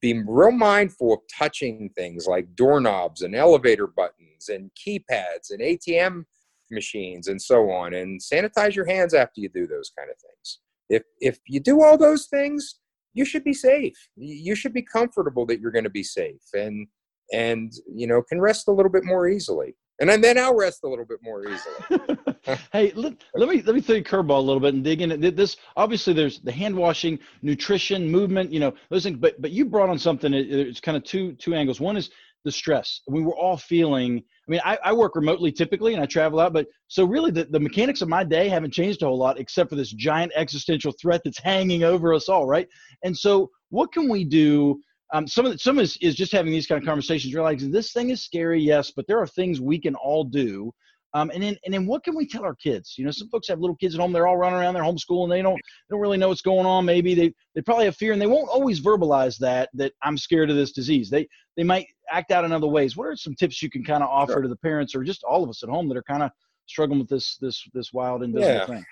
be 0.02 0.22
real 0.26 0.52
mindful 0.52 1.14
of 1.14 1.20
touching 1.38 1.90
things 1.96 2.26
like 2.26 2.56
doorknobs 2.56 3.22
and 3.22 3.36
elevator 3.36 3.88
buttons 3.88 4.50
and 4.50 4.72
keypads 4.76 5.52
and 5.52 5.60
ATM 5.60 6.24
machines 6.72 7.28
and 7.28 7.42
so 7.42 7.70
on, 7.70 7.94
and 7.94 8.22
sanitize 8.22 8.76
your 8.76 8.86
hands 8.86 9.14
after 9.14 9.42
you 9.42 9.50
do 9.50 9.68
those 9.68 9.92
kind 9.98 10.10
of 10.10 10.18
things. 10.18 10.60
If 10.90 11.04
if 11.20 11.40
you 11.48 11.60
do 11.60 11.84
all 11.84 11.98
those 11.98 12.28
things, 12.28 12.80
you 13.14 13.26
should 13.26 13.44
be 13.44 13.54
safe. 13.54 13.98
You 14.16 14.56
should 14.56 14.74
be 14.74 14.82
comfortable 14.82 15.46
that 15.48 15.60
you're 15.60 15.72
going 15.72 15.84
to 15.84 15.90
be 15.90 16.04
safe, 16.04 16.42
and 16.54 16.88
and 17.32 17.72
you 17.94 18.08
know 18.08 18.22
can 18.22 18.42
rest 18.42 18.68
a 18.68 18.72
little 18.72 18.92
bit 18.92 19.06
more 19.06 19.28
easily 19.28 19.76
and 20.00 20.24
then 20.24 20.38
I'll 20.38 20.56
rest 20.56 20.84
a 20.84 20.88
little 20.88 21.06
bit 21.06 21.20
more 21.22 21.44
easily. 21.46 22.38
hey, 22.74 22.92
let, 22.96 23.16
let 23.36 23.50
me 23.50 23.62
let 23.62 23.76
me 23.76 23.82
throw 23.82 23.96
you 23.96 24.04
curveball 24.04 24.38
a 24.38 24.42
little 24.42 24.60
bit 24.60 24.74
and 24.74 24.84
dig 24.84 25.02
in. 25.02 25.20
This 25.20 25.58
obviously 25.76 26.14
there's 26.14 26.40
the 26.40 26.52
hand 26.52 26.76
washing, 26.76 27.20
nutrition, 27.42 28.10
movement, 28.10 28.52
you 28.52 28.60
know 28.60 28.74
those 28.90 29.04
things. 29.04 29.18
But 29.18 29.42
but 29.42 29.52
you 29.52 29.66
brought 29.66 29.90
on 29.90 30.00
something. 30.00 30.34
It's 30.34 30.80
kind 30.80 30.96
of 30.96 31.04
two 31.04 31.34
two 31.34 31.54
angles. 31.54 31.80
One 31.80 31.98
is 31.98 32.10
the 32.46 32.52
stress. 32.52 33.02
We 33.08 33.22
were 33.22 33.36
all 33.36 33.58
feeling. 33.58 34.24
I 34.50 34.52
mean, 34.52 34.62
I, 34.66 34.80
I 34.84 34.94
work 34.94 35.16
remotely 35.16 35.52
typically, 35.52 35.94
and 35.94 36.02
I 36.02 36.08
travel 36.08 36.40
out. 36.40 36.54
But 36.54 36.68
so 36.88 37.06
really, 37.06 37.30
the, 37.30 37.46
the 37.46 37.60
mechanics 37.60 38.02
of 38.02 38.10
my 38.10 38.24
day 38.24 38.50
haven't 38.50 38.72
changed 38.74 39.04
a 39.04 39.06
whole 39.06 39.18
lot, 39.18 39.40
except 39.40 39.70
for 39.70 39.76
this 39.76 39.92
giant 39.92 40.32
existential 40.36 40.92
threat 41.00 41.22
that's 41.24 41.40
hanging 41.44 41.84
over 41.84 42.14
us 42.16 42.30
all, 42.30 42.48
right? 42.48 42.68
And 43.04 43.16
so, 43.16 43.52
what 43.70 43.92
can 43.94 44.10
we 44.10 44.24
do? 44.24 44.82
um, 45.12 45.28
some 45.28 45.46
of 45.46 45.52
the, 45.52 45.58
some 45.58 45.80
is, 45.80 45.98
is 46.02 46.16
just 46.16 46.32
having 46.32 46.52
these 46.52 46.68
kind 46.68 46.82
of 46.82 46.86
conversations, 46.88 47.34
realizing 47.34 47.72
this 47.72 47.92
thing 47.92 48.10
is 48.10 48.22
scary, 48.22 48.62
yes, 48.62 48.92
but 48.96 49.08
there 49.08 49.20
are 49.20 49.28
things 49.28 49.60
we 49.60 49.80
can 49.80 49.96
all 49.96 50.24
do. 50.24 50.72
Um, 51.14 51.32
and 51.34 51.42
then 51.42 51.58
and 51.66 51.74
then 51.74 51.88
what 51.88 52.04
can 52.04 52.16
we 52.16 52.28
tell 52.28 52.44
our 52.44 52.56
kids? 52.56 52.96
You 52.98 53.06
know, 53.06 53.12
some 53.12 53.30
folks 53.30 53.48
have 53.48 53.60
little 53.60 53.76
kids 53.76 53.96
at 53.96 54.02
home; 54.02 54.14
they're 54.14 54.28
all 54.28 54.38
running 54.38 54.60
around, 54.60 54.76
they're 54.76 54.84
homeschool, 54.84 55.24
and 55.24 55.32
they 55.32 55.42
don't 55.42 55.56
they 55.56 55.94
don't 55.94 56.02
really 56.02 56.18
know 56.18 56.30
what's 56.30 56.42
going 56.42 56.66
on. 56.66 56.86
Maybe 56.86 57.16
they 57.16 57.34
they 57.56 57.62
probably 57.62 57.86
have 57.86 57.96
fear, 57.96 58.14
and 58.14 58.22
they 58.22 58.28
won't 58.28 58.50
always 58.50 58.80
verbalize 58.80 59.38
that 59.40 59.70
that 59.74 59.94
I'm 60.04 60.18
scared 60.18 60.50
of 60.50 60.56
this 60.56 60.72
disease. 60.72 61.10
They 61.10 61.28
they 61.58 61.64
might 61.64 61.88
act 62.12 62.32
out 62.32 62.46
in 62.46 62.52
other 62.52 62.68
ways. 62.68 62.96
What 62.96 63.08
are 63.08 63.16
some 63.16 63.34
tips 63.36 63.62
you 63.64 63.70
can 63.70 63.84
kind 63.84 64.04
of 64.04 64.10
offer 64.10 64.34
sure. 64.34 64.42
to 64.44 64.48
the 64.48 64.58
parents 64.58 64.94
or 64.94 65.04
just 65.04 65.24
all 65.24 65.44
of 65.44 65.50
us 65.50 65.64
at 65.64 65.70
home 65.70 65.88
that 65.90 65.98
are 65.98 66.04
kind 66.04 66.24
of 66.24 66.32
struggling 66.68 67.00
with 67.00 67.10
this 67.10 67.38
this 67.38 67.68
this 67.74 67.92
wild 67.92 68.22
invisible 68.22 68.54
yeah. 68.54 68.66
thing? 68.66 68.86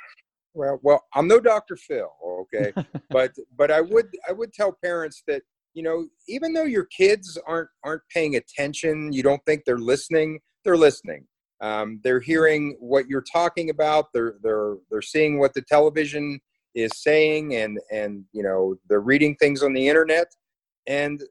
Well, 0.56 0.80
well, 0.82 1.04
I'm 1.14 1.28
no 1.28 1.40
Dr. 1.40 1.76
Phil, 1.76 2.10
okay, 2.42 2.74
but 3.12 3.32
but 3.56 3.70
I 3.70 3.82
would 3.82 4.08
I 4.28 4.32
would 4.32 4.54
tell 4.54 4.76
parents 4.84 5.22
that 5.28 5.44
you 5.76 5.84
know 5.84 6.08
even 6.28 6.54
though 6.54 6.64
your 6.64 6.86
kids 6.86 7.38
aren't 7.46 7.70
aren't 7.84 8.02
paying 8.12 8.36
attention 8.36 9.14
you 9.14 9.22
don't 9.22 9.42
think 9.46 9.62
they're 9.64 9.78
listening 9.78 10.40
they're 10.64 10.76
listening 10.76 11.28
um, 11.62 12.00
they're 12.04 12.20
hearing 12.20 12.78
what 12.80 13.08
you're 13.08 13.24
talking 13.32 13.70
about. 13.70 14.06
They're 14.14 14.36
they're 14.44 14.76
they're 14.90 15.02
seeing 15.02 15.40
what 15.40 15.54
the 15.54 15.62
television 15.62 16.40
is 16.76 16.92
saying 16.96 17.56
and 17.56 17.80
and 17.92 18.24
you 18.34 18.44
know 18.44 18.76
they're 18.88 19.02
reading 19.02 19.36
things 19.36 19.64
on 19.64 19.74
the 19.74 19.88
internet. 19.88 20.28
And 20.88 21.22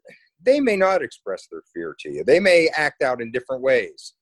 they 0.44 0.60
may 0.60 0.76
not 0.76 1.02
express 1.02 1.46
their 1.50 1.62
fear 1.72 1.96
to 2.00 2.10
you. 2.10 2.24
They 2.24 2.40
may 2.40 2.68
act 2.76 3.02
out 3.02 3.22
in 3.22 3.32
different 3.32 3.62
ways. 3.62 4.14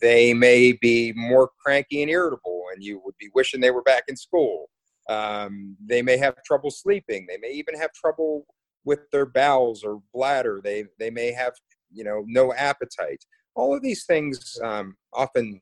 They 0.00 0.34
may 0.34 0.72
be 0.72 1.12
more 1.14 1.50
cranky 1.62 2.02
and 2.02 2.10
irritable 2.10 2.64
and 2.72 2.82
you 2.82 3.00
would 3.04 3.16
be 3.18 3.30
wishing 3.34 3.60
they 3.60 3.70
were 3.70 3.82
back 3.82 4.04
in 4.08 4.16
school. 4.16 4.70
Um, 5.08 5.76
they 5.84 6.02
may 6.02 6.16
have 6.16 6.42
trouble 6.44 6.70
sleeping. 6.70 7.26
They 7.28 7.38
may 7.38 7.52
even 7.52 7.74
have 7.78 7.92
trouble 7.92 8.46
with 8.84 9.00
their 9.12 9.26
bowels 9.26 9.84
or 9.84 10.00
bladder. 10.14 10.60
They 10.62 10.84
they 10.98 11.10
may 11.10 11.32
have 11.32 11.52
you 11.92 12.04
know 12.04 12.24
no 12.26 12.52
appetite 12.54 13.24
all 13.54 13.74
of 13.74 13.82
these 13.82 14.04
things 14.04 14.58
um, 14.62 14.96
often 15.12 15.60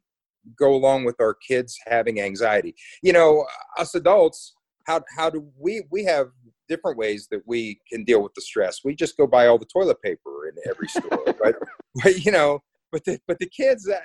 go 0.59 0.75
along 0.75 1.05
with 1.05 1.21
our 1.21 1.35
kids 1.35 1.79
having 1.87 2.21
anxiety 2.21 2.75
you 3.03 3.13
know 3.13 3.47
us 3.79 3.95
adults 3.95 4.55
how 4.87 5.03
how 5.17 5.29
do 5.29 5.47
we 5.59 5.83
we 5.91 6.05
have 6.05 6.29
different 6.69 6.99
ways 6.99 7.27
that 7.31 7.43
we 7.47 7.81
can 7.91 8.05
deal 8.05 8.23
with 8.23 8.35
the 8.35 8.43
stress. 8.43 8.81
We 8.85 8.95
just 8.95 9.17
go 9.17 9.27
buy 9.27 9.47
all 9.47 9.59
the 9.59 9.67
toilet 9.67 10.01
paper 10.03 10.49
in 10.49 10.55
every 10.71 10.89
store, 10.89 11.35
but 11.43 11.57
but 12.03 12.25
you 12.25 12.31
know, 12.31 12.61
but 12.93 13.05
the 13.05 13.19
but 13.27 13.39
the 13.39 13.49
kids, 13.49 13.89
uh, 13.89 13.99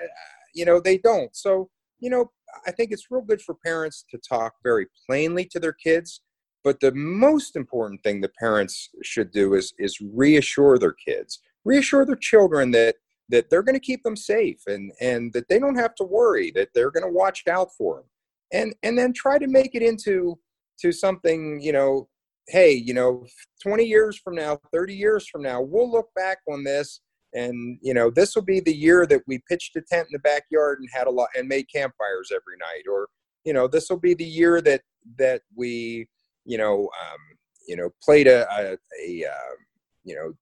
you 0.56 0.66
know, 0.66 0.80
they 0.80 0.98
don't. 0.98 1.36
So 1.36 1.70
you 2.00 2.10
know, 2.10 2.32
I 2.66 2.72
think 2.72 2.92
it's 2.92 3.12
real 3.12 3.22
good 3.22 3.42
for 3.42 3.56
parents 3.56 4.06
to 4.12 4.18
talk 4.18 4.54
very 4.64 4.88
plainly 5.06 5.46
to 5.52 5.60
their 5.60 5.74
kids. 5.74 6.22
But 6.64 6.80
the 6.80 6.94
most 6.94 7.56
important 7.58 8.04
thing 8.04 8.22
the 8.22 8.32
parents 8.40 8.90
should 9.04 9.32
do 9.32 9.54
is 9.54 9.74
is 9.78 10.00
reassure 10.02 10.78
their 10.78 10.94
kids, 10.94 11.40
reassure 11.66 12.06
their 12.06 12.16
children 12.16 12.72
that 12.72 12.96
that 13.30 13.50
they're 13.50 13.64
going 13.64 13.76
to 13.76 13.80
keep 13.80 14.04
them 14.04 14.16
safe 14.16 14.62
and 14.68 14.92
and 15.02 15.32
that 15.34 15.48
they 15.50 15.60
don't 15.60 15.78
have 15.78 15.96
to 15.96 16.04
worry 16.04 16.52
that 16.52 16.70
they're 16.74 16.92
going 16.92 17.06
to 17.06 17.12
watch 17.12 17.44
out 17.48 17.70
for 17.78 17.98
them 17.98 18.06
and 18.54 18.76
and 18.84 18.98
then 18.98 19.14
try 19.14 19.38
to 19.38 19.48
make 19.48 19.76
it 19.76 19.82
into 19.82 20.38
to 20.80 20.92
something, 20.92 21.62
you 21.62 21.72
know, 21.72 22.08
hey, 22.48 22.72
you 22.74 22.94
know, 22.94 23.26
20 23.62 23.86
years 23.86 24.18
from 24.18 24.36
now, 24.36 24.60
30 24.74 24.94
years 24.94 25.28
from 25.30 25.42
now, 25.44 25.62
we'll 25.62 25.90
look 25.90 26.10
back 26.16 26.40
on 26.50 26.64
this 26.64 27.02
and 27.36 27.80
you 27.82 27.94
know 27.94 28.12
this 28.12 28.36
will 28.36 28.44
be 28.44 28.60
the 28.60 28.76
year 28.76 29.06
that 29.08 29.22
we 29.28 29.42
pitched 29.50 29.76
a 29.76 29.82
tent 29.82 30.08
in 30.08 30.14
the 30.14 30.20
backyard 30.20 30.80
and 30.80 30.88
had 30.94 31.08
a 31.08 31.12
lot 31.12 31.30
and 31.36 31.48
made 31.48 31.66
campfires 31.74 32.32
every 32.32 32.58
night. 32.60 32.84
Or 32.92 33.08
you 33.44 33.54
know 33.54 33.68
this 33.68 33.90
will 33.90 34.00
be 34.00 34.14
the 34.14 34.24
year 34.24 34.62
that 34.62 34.82
that 35.18 35.42
we 35.56 36.08
you 36.46 36.58
know 36.58 36.90
um, 37.02 37.20
you 37.68 37.76
know 37.76 37.90
played 38.04 38.28
a, 38.28 38.48
a, 38.52 38.78
a 39.04 39.26
uh, 39.26 39.56
you 40.04 40.16
know 40.16 40.34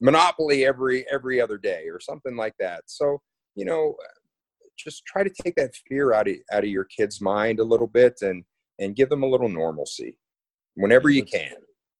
monopoly 0.00 0.64
every 0.64 1.04
every 1.10 1.40
other 1.40 1.56
day 1.56 1.84
or 1.88 2.00
something 2.00 2.36
like 2.36 2.54
that 2.58 2.82
so 2.86 3.20
you 3.54 3.64
know 3.64 3.94
just 4.76 5.04
try 5.06 5.22
to 5.22 5.30
take 5.30 5.54
that 5.54 5.74
fear 5.88 6.12
out 6.12 6.28
of 6.28 6.34
out 6.52 6.64
of 6.64 6.70
your 6.70 6.84
kid's 6.84 7.20
mind 7.20 7.60
a 7.60 7.64
little 7.64 7.86
bit 7.86 8.18
and 8.22 8.44
and 8.78 8.96
give 8.96 9.08
them 9.08 9.22
a 9.22 9.28
little 9.28 9.48
normalcy 9.48 10.16
whenever 10.74 11.10
you 11.10 11.24
can. 11.24 11.54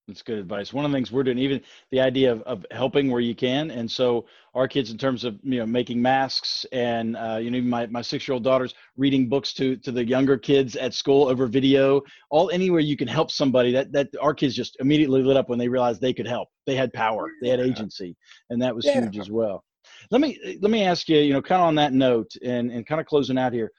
That's 0.07 0.21
good 0.21 0.39
advice. 0.39 0.71
One 0.75 0.85
of 0.85 0.91
the 0.91 0.97
things 0.97 1.11
we're 1.11 1.23
doing, 1.23 1.39
even 1.39 1.63
the 1.91 2.01
idea 2.01 2.31
of, 2.31 2.43
of 2.43 2.67
helping 2.71 3.11
where 3.11 3.23
you 3.23 3.35
can. 3.35 3.71
And 3.71 3.91
so 3.91 4.27
our 4.55 4.69
kids, 4.69 4.91
in 4.91 4.99
terms 4.99 5.25
of, 5.25 5.39
you 5.43 5.59
know, 5.59 5.65
making 5.65 6.03
masks 6.03 6.67
and, 6.73 7.17
uh, 7.17 7.39
you 7.41 7.51
know, 7.51 7.63
my, 7.63 7.87
my 7.87 8.03
six-year-old 8.03 8.45
daughter's 8.45 8.75
reading 8.99 9.31
books 9.31 9.55
to, 9.55 9.77
to 9.79 9.91
the 9.91 10.05
younger 10.05 10.37
kids 10.37 10.77
at 10.77 10.93
school 10.93 11.29
over 11.29 11.47
video, 11.47 12.03
all 12.29 12.51
anywhere 12.51 12.81
you 12.81 12.99
can 12.99 13.09
help 13.09 13.31
somebody 13.31 13.73
that, 13.73 13.93
that 13.93 14.09
our 14.21 14.35
kids 14.35 14.55
just 14.55 14.77
immediately 14.79 15.23
lit 15.23 15.39
up 15.39 15.49
when 15.49 15.59
they 15.59 15.69
realized 15.69 16.03
they 16.03 16.13
could 16.13 16.29
help. 16.29 16.51
They 16.67 16.77
had 16.77 16.93
power, 16.93 17.31
they 17.41 17.49
had 17.49 17.61
agency. 17.61 18.15
And 18.51 18.61
that 18.61 18.77
was 18.77 18.85
yeah. 18.85 19.01
huge 19.01 19.19
as 19.19 19.31
well. 19.31 19.65
Let 20.11 20.21
me, 20.21 20.59
let 20.61 20.71
me 20.71 20.85
ask 20.85 21.09
you, 21.09 21.19
you 21.19 21.33
know, 21.33 21.41
kind 21.41 21.63
of 21.63 21.69
on 21.69 21.77
that 21.77 21.95
note 21.95 22.31
and, 22.45 22.71
and 22.71 22.87
kind 22.87 23.01
of 23.01 23.07
closing 23.07 23.39
out 23.39 23.55
here, 23.55 23.73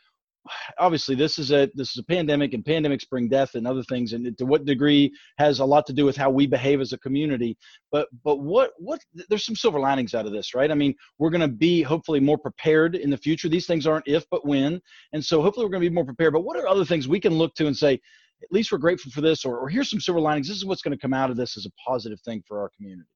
obviously 0.77 1.15
this 1.15 1.39
is 1.39 1.51
a 1.51 1.69
this 1.75 1.91
is 1.91 1.97
a 1.97 2.03
pandemic 2.03 2.53
and 2.53 2.63
pandemics 2.63 3.07
bring 3.07 3.27
death 3.27 3.55
and 3.55 3.67
other 3.67 3.83
things 3.83 4.13
and 4.13 4.37
to 4.37 4.45
what 4.45 4.65
degree 4.65 5.11
has 5.37 5.59
a 5.59 5.65
lot 5.65 5.85
to 5.87 5.93
do 5.93 6.05
with 6.05 6.15
how 6.15 6.29
we 6.29 6.47
behave 6.47 6.81
as 6.81 6.93
a 6.93 6.97
community. 6.97 7.57
But 7.91 8.07
but 8.23 8.37
what 8.37 8.71
what 8.77 8.99
there's 9.29 9.45
some 9.45 9.55
silver 9.55 9.79
linings 9.79 10.13
out 10.13 10.25
of 10.25 10.31
this 10.31 10.53
right? 10.53 10.71
I 10.71 10.75
mean 10.75 10.95
we're 11.17 11.29
going 11.29 11.41
to 11.41 11.47
be 11.47 11.81
hopefully 11.81 12.19
more 12.19 12.37
prepared 12.37 12.95
in 12.95 13.09
the 13.09 13.17
future. 13.17 13.49
These 13.49 13.67
things 13.67 13.87
aren't 13.87 14.07
if 14.07 14.25
but 14.29 14.45
when. 14.45 14.81
And 15.13 15.23
so 15.23 15.41
hopefully 15.41 15.65
we're 15.65 15.71
going 15.71 15.83
to 15.83 15.89
be 15.89 15.93
more 15.93 16.05
prepared. 16.05 16.33
But 16.33 16.43
what 16.43 16.57
are 16.57 16.67
other 16.67 16.85
things 16.85 17.07
we 17.07 17.19
can 17.19 17.33
look 17.33 17.55
to 17.55 17.67
and 17.67 17.75
say 17.75 17.99
at 18.43 18.51
least 18.51 18.71
we're 18.71 18.77
grateful 18.77 19.11
for 19.11 19.21
this 19.21 19.45
or, 19.45 19.57
or 19.57 19.69
here's 19.69 19.89
some 19.89 20.01
silver 20.01 20.19
linings. 20.19 20.47
This 20.47 20.57
is 20.57 20.65
what's 20.65 20.81
going 20.81 20.95
to 20.95 21.01
come 21.01 21.13
out 21.13 21.31
of 21.31 21.37
this 21.37 21.57
as 21.57 21.65
a 21.65 21.71
positive 21.87 22.19
thing 22.21 22.43
for 22.47 22.61
our 22.61 22.69
community. 22.77 23.09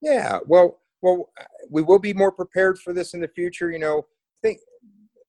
Yeah. 0.00 0.38
Well 0.46 0.80
well 1.02 1.30
we 1.70 1.82
will 1.82 1.98
be 1.98 2.12
more 2.14 2.32
prepared 2.32 2.78
for 2.78 2.92
this 2.92 3.14
in 3.14 3.20
the 3.20 3.28
future. 3.28 3.70
You 3.70 3.78
know 3.78 4.06
think 4.42 4.60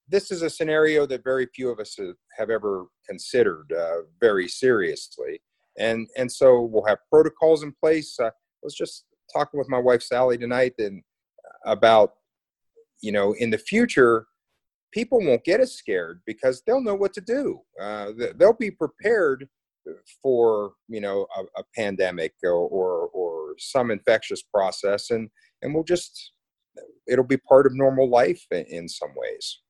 this 0.07 0.31
is 0.31 0.41
a 0.41 0.49
scenario 0.49 1.05
that 1.07 1.23
very 1.23 1.47
few 1.55 1.69
of 1.69 1.79
us 1.79 1.97
have 2.37 2.49
ever 2.49 2.85
considered 3.07 3.71
uh, 3.77 4.01
very 4.19 4.47
seriously. 4.47 5.41
And, 5.77 6.07
and 6.17 6.31
so 6.31 6.61
we'll 6.61 6.85
have 6.85 6.99
protocols 7.11 7.63
in 7.63 7.73
place. 7.81 8.17
Uh, 8.19 8.27
I 8.27 8.31
was 8.63 8.75
just 8.75 9.05
talking 9.33 9.57
with 9.57 9.69
my 9.69 9.79
wife, 9.79 10.03
Sally, 10.03 10.37
tonight 10.37 10.73
and 10.79 11.01
uh, 11.65 11.71
about, 11.71 12.13
you 13.01 13.11
know, 13.11 13.33
in 13.39 13.49
the 13.49 13.57
future, 13.57 14.27
people 14.91 15.19
won't 15.19 15.43
get 15.43 15.59
as 15.59 15.73
scared 15.73 16.21
because 16.25 16.61
they'll 16.65 16.81
know 16.81 16.95
what 16.95 17.13
to 17.13 17.21
do. 17.21 17.59
Uh, 17.81 18.11
they'll 18.37 18.53
be 18.53 18.71
prepared 18.71 19.47
for, 20.21 20.73
you 20.87 21.01
know, 21.01 21.27
a, 21.37 21.41
a 21.59 21.63
pandemic 21.75 22.33
or, 22.43 22.51
or, 22.51 23.07
or 23.07 23.55
some 23.57 23.91
infectious 23.91 24.41
process. 24.41 25.09
And, 25.11 25.29
and 25.61 25.73
we'll 25.73 25.83
just, 25.83 26.31
it'll 27.07 27.25
be 27.25 27.37
part 27.37 27.67
of 27.67 27.75
normal 27.75 28.09
life 28.09 28.43
in, 28.51 28.65
in 28.69 28.87
some 28.87 29.11
ways. 29.15 29.61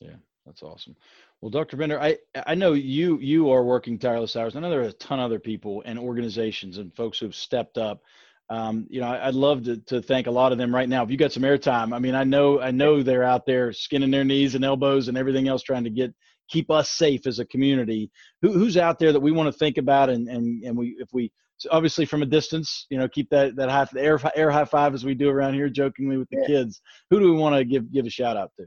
Yeah, 0.00 0.16
that's 0.44 0.62
awesome. 0.62 0.96
Well, 1.40 1.50
Dr. 1.50 1.76
Bender, 1.76 2.00
I, 2.00 2.16
I 2.46 2.54
know 2.54 2.72
you 2.72 3.18
you 3.20 3.50
are 3.50 3.64
working 3.64 3.98
tireless 3.98 4.36
hours. 4.36 4.56
I 4.56 4.60
know 4.60 4.70
there 4.70 4.80
are 4.80 4.88
a 4.88 4.92
ton 4.92 5.18
of 5.18 5.24
other 5.24 5.38
people 5.38 5.82
and 5.86 5.98
organizations 5.98 6.78
and 6.78 6.94
folks 6.94 7.18
who've 7.18 7.34
stepped 7.34 7.78
up. 7.78 8.02
Um, 8.48 8.86
you 8.88 9.00
know, 9.00 9.08
I, 9.08 9.26
would 9.26 9.34
love 9.34 9.64
to, 9.64 9.76
to 9.78 10.00
thank 10.00 10.28
a 10.28 10.30
lot 10.30 10.52
of 10.52 10.58
them 10.58 10.72
right 10.72 10.88
now. 10.88 11.02
If 11.02 11.10
you 11.10 11.16
got 11.16 11.32
some 11.32 11.42
airtime, 11.42 11.92
I 11.94 11.98
mean, 11.98 12.14
I 12.14 12.24
know 12.24 12.60
I 12.60 12.70
know 12.70 13.02
they're 13.02 13.24
out 13.24 13.44
there 13.44 13.72
skinning 13.72 14.10
their 14.10 14.24
knees 14.24 14.54
and 14.54 14.64
elbows 14.64 15.08
and 15.08 15.18
everything 15.18 15.48
else, 15.48 15.62
trying 15.62 15.84
to 15.84 15.90
get 15.90 16.14
keep 16.48 16.70
us 16.70 16.90
safe 16.90 17.26
as 17.26 17.40
a 17.40 17.44
community. 17.46 18.10
Who, 18.42 18.52
who's 18.52 18.76
out 18.76 18.98
there 18.98 19.12
that 19.12 19.20
we 19.20 19.32
want 19.32 19.52
to 19.52 19.58
think 19.58 19.78
about 19.78 20.10
and 20.10 20.28
and 20.28 20.62
and 20.62 20.76
we 20.76 20.96
if 21.00 21.08
we 21.12 21.32
so 21.58 21.70
obviously 21.72 22.04
from 22.04 22.22
a 22.22 22.26
distance, 22.26 22.86
you 22.90 22.98
know, 22.98 23.08
keep 23.08 23.30
that 23.30 23.56
that 23.56 23.68
high 23.68 23.88
air 23.98 24.20
air 24.36 24.50
high 24.50 24.64
five 24.64 24.94
as 24.94 25.04
we 25.04 25.14
do 25.14 25.28
around 25.28 25.54
here, 25.54 25.68
jokingly 25.68 26.16
with 26.16 26.28
the 26.30 26.38
yeah. 26.40 26.46
kids. 26.46 26.80
Who 27.10 27.18
do 27.18 27.32
we 27.32 27.38
want 27.38 27.56
to 27.56 27.64
give 27.64 27.90
give 27.92 28.06
a 28.06 28.10
shout 28.10 28.36
out 28.36 28.52
to? 28.58 28.66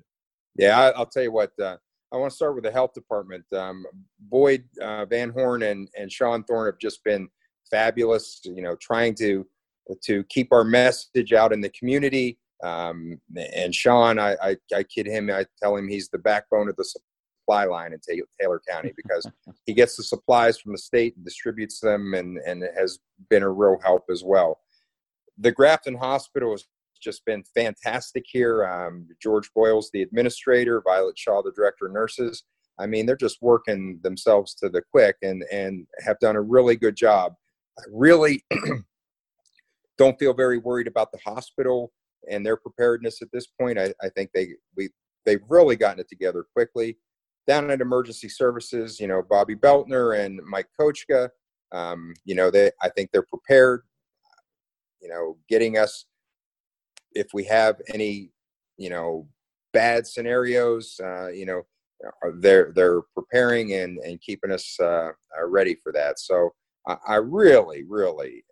Yeah, 0.56 0.80
I, 0.80 0.98
will 0.98 1.06
tell 1.06 1.24
you 1.24 1.32
what. 1.32 1.52
Uh, 1.60 1.78
I 2.12 2.18
want 2.18 2.32
to 2.32 2.36
start 2.36 2.56
with 2.56 2.64
the 2.64 2.72
health 2.72 2.94
department. 2.94 3.46
Um, 3.54 3.86
Boyd 4.20 4.64
uh, 4.82 5.06
Van 5.06 5.30
Horn 5.30 5.64
and 5.64 5.88
and 5.98 6.12
Sean 6.12 6.44
Thorne 6.44 6.66
have 6.66 6.80
just 6.80 7.04
been 7.04 7.30
fabulous. 7.70 8.42
You 8.44 8.62
know, 8.62 8.76
trying 8.76 9.16
to 9.16 9.46
to 10.04 10.24
keep 10.26 10.52
our 10.52 10.64
message 10.64 11.34
out 11.34 11.54
in 11.54 11.62
the 11.62 11.70
community. 11.70 12.38
Um, 12.64 13.20
and 13.56 13.74
Sean, 13.74 14.20
I, 14.20 14.36
I, 14.42 14.58
I 14.76 14.84
kid 14.84 15.08
him. 15.08 15.30
I 15.32 15.46
tell 15.62 15.78
him 15.78 15.88
he's 15.88 16.10
the 16.10 16.18
backbone 16.18 16.68
of 16.68 16.76
the 16.76 16.84
supply 16.84 17.66
line 17.66 17.94
in 17.94 18.00
Taylor 18.40 18.62
County 18.70 18.92
because 18.96 19.30
he 19.66 19.74
gets 19.74 19.96
the 19.96 20.04
supplies 20.04 20.60
from 20.60 20.74
the 20.74 20.78
state 20.78 21.16
and 21.16 21.26
distributes 21.26 21.80
them, 21.80 22.14
and 22.14 22.38
and 22.46 22.64
has 22.78 23.00
been 23.30 23.44
a 23.44 23.50
real 23.50 23.78
help 23.84 24.06
as 24.12 24.24
well. 24.24 24.60
The 25.38 25.52
Grafton 25.52 25.96
Hospital 25.96 26.54
is 26.54 26.68
just 27.00 27.26
been 27.26 27.44
fantastic 27.56 28.26
here. 28.28 28.66
Um, 28.66 29.08
George 29.22 29.50
Boyle's 29.54 29.90
the 29.94 30.02
administrator, 30.02 30.82
Violet 30.86 31.18
Shaw, 31.18 31.42
the 31.42 31.52
director 31.52 31.88
of 31.88 31.94
nurses. 31.94 32.44
I 32.80 32.86
mean, 32.86 33.06
they're 33.06 33.18
just 33.18 33.42
working 33.42 34.00
themselves 34.04 34.56
to 34.56 34.70
the 34.70 34.82
quick 34.92 35.18
and, 35.22 35.44
and 35.52 35.86
have 36.06 36.20
done 36.20 36.38
a 36.38 36.42
really 36.42 36.78
good 36.78 36.96
job. 36.96 37.34
I 37.78 37.84
really 37.92 38.44
don't 39.98 40.18
feel 40.18 40.34
very 40.34 40.58
worried 40.58 40.88
about 40.88 41.12
the 41.12 41.20
hospital 41.20 41.92
and 42.30 42.46
their 42.46 42.58
preparedness 42.58 43.22
at 43.22 43.30
this 43.32 43.48
point. 43.48 43.78
I, 43.78 43.94
I 44.02 44.10
think 44.10 44.32
they 44.34 44.50
we 44.76 44.90
they've 45.26 45.44
really 45.50 45.76
gotten 45.76 46.00
it 46.00 46.10
together 46.10 46.46
quickly. 46.54 46.98
Down 47.48 47.70
at 47.72 47.82
emergency 47.82 48.30
services, 48.30 49.00
you 49.00 49.08
know, 49.08 49.24
Bobby 49.28 49.56
Beltner 49.56 50.20
and 50.24 50.40
Mike 50.46 50.68
Kochka, 50.80 51.30
um, 51.72 52.14
you 52.26 52.36
know, 52.36 52.50
they 52.50 52.72
I 52.82 52.90
think 52.90 53.10
they're 53.12 53.24
prepared. 53.24 53.82
You 55.02 55.10
know, 55.10 55.38
getting 55.48 55.78
us 55.78 56.06
if 57.14 57.28
we 57.34 57.44
have 57.46 57.82
any, 57.94 58.32
you 58.78 58.90
know, 58.90 59.28
bad 59.74 60.08
scenarios, 60.08 61.00
uh, 61.04 61.30
you 61.30 61.46
know, 61.46 61.62
they're 62.36 62.72
they're 62.76 63.02
preparing 63.14 63.74
and 63.74 63.98
and 64.00 64.22
keeping 64.22 64.52
us 64.52 64.78
uh, 64.80 65.12
uh, 65.38 65.46
ready 65.46 65.76
for 65.76 65.92
that. 65.92 66.20
So 66.20 66.54
I, 66.88 66.98
I 67.08 67.16
really, 67.16 67.84
really 67.84 68.44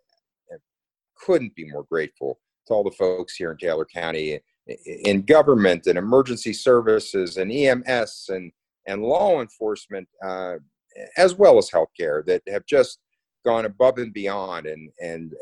couldn't 1.18 1.54
be 1.54 1.68
more 1.70 1.84
grateful 1.90 2.38
to 2.66 2.74
all 2.74 2.84
the 2.84 2.90
folks 2.90 3.34
here 3.34 3.50
in 3.50 3.58
Taylor 3.58 3.86
County 3.86 4.40
in 4.84 5.22
government 5.22 5.86
and 5.86 5.98
emergency 5.98 6.52
services 6.52 7.36
and 7.38 7.50
EMS 7.50 8.26
and 8.28 8.52
and 8.86 9.02
law 9.02 9.42
enforcement, 9.42 10.08
uh, 10.24 10.54
as 11.18 11.34
well 11.34 11.58
as 11.58 11.70
healthcare, 11.70 12.24
that 12.24 12.42
have 12.48 12.64
just 12.66 13.00
gone 13.44 13.66
above 13.66 13.98
and 13.98 14.12
beyond 14.12 14.66
and 14.66 14.90
and 15.00 15.32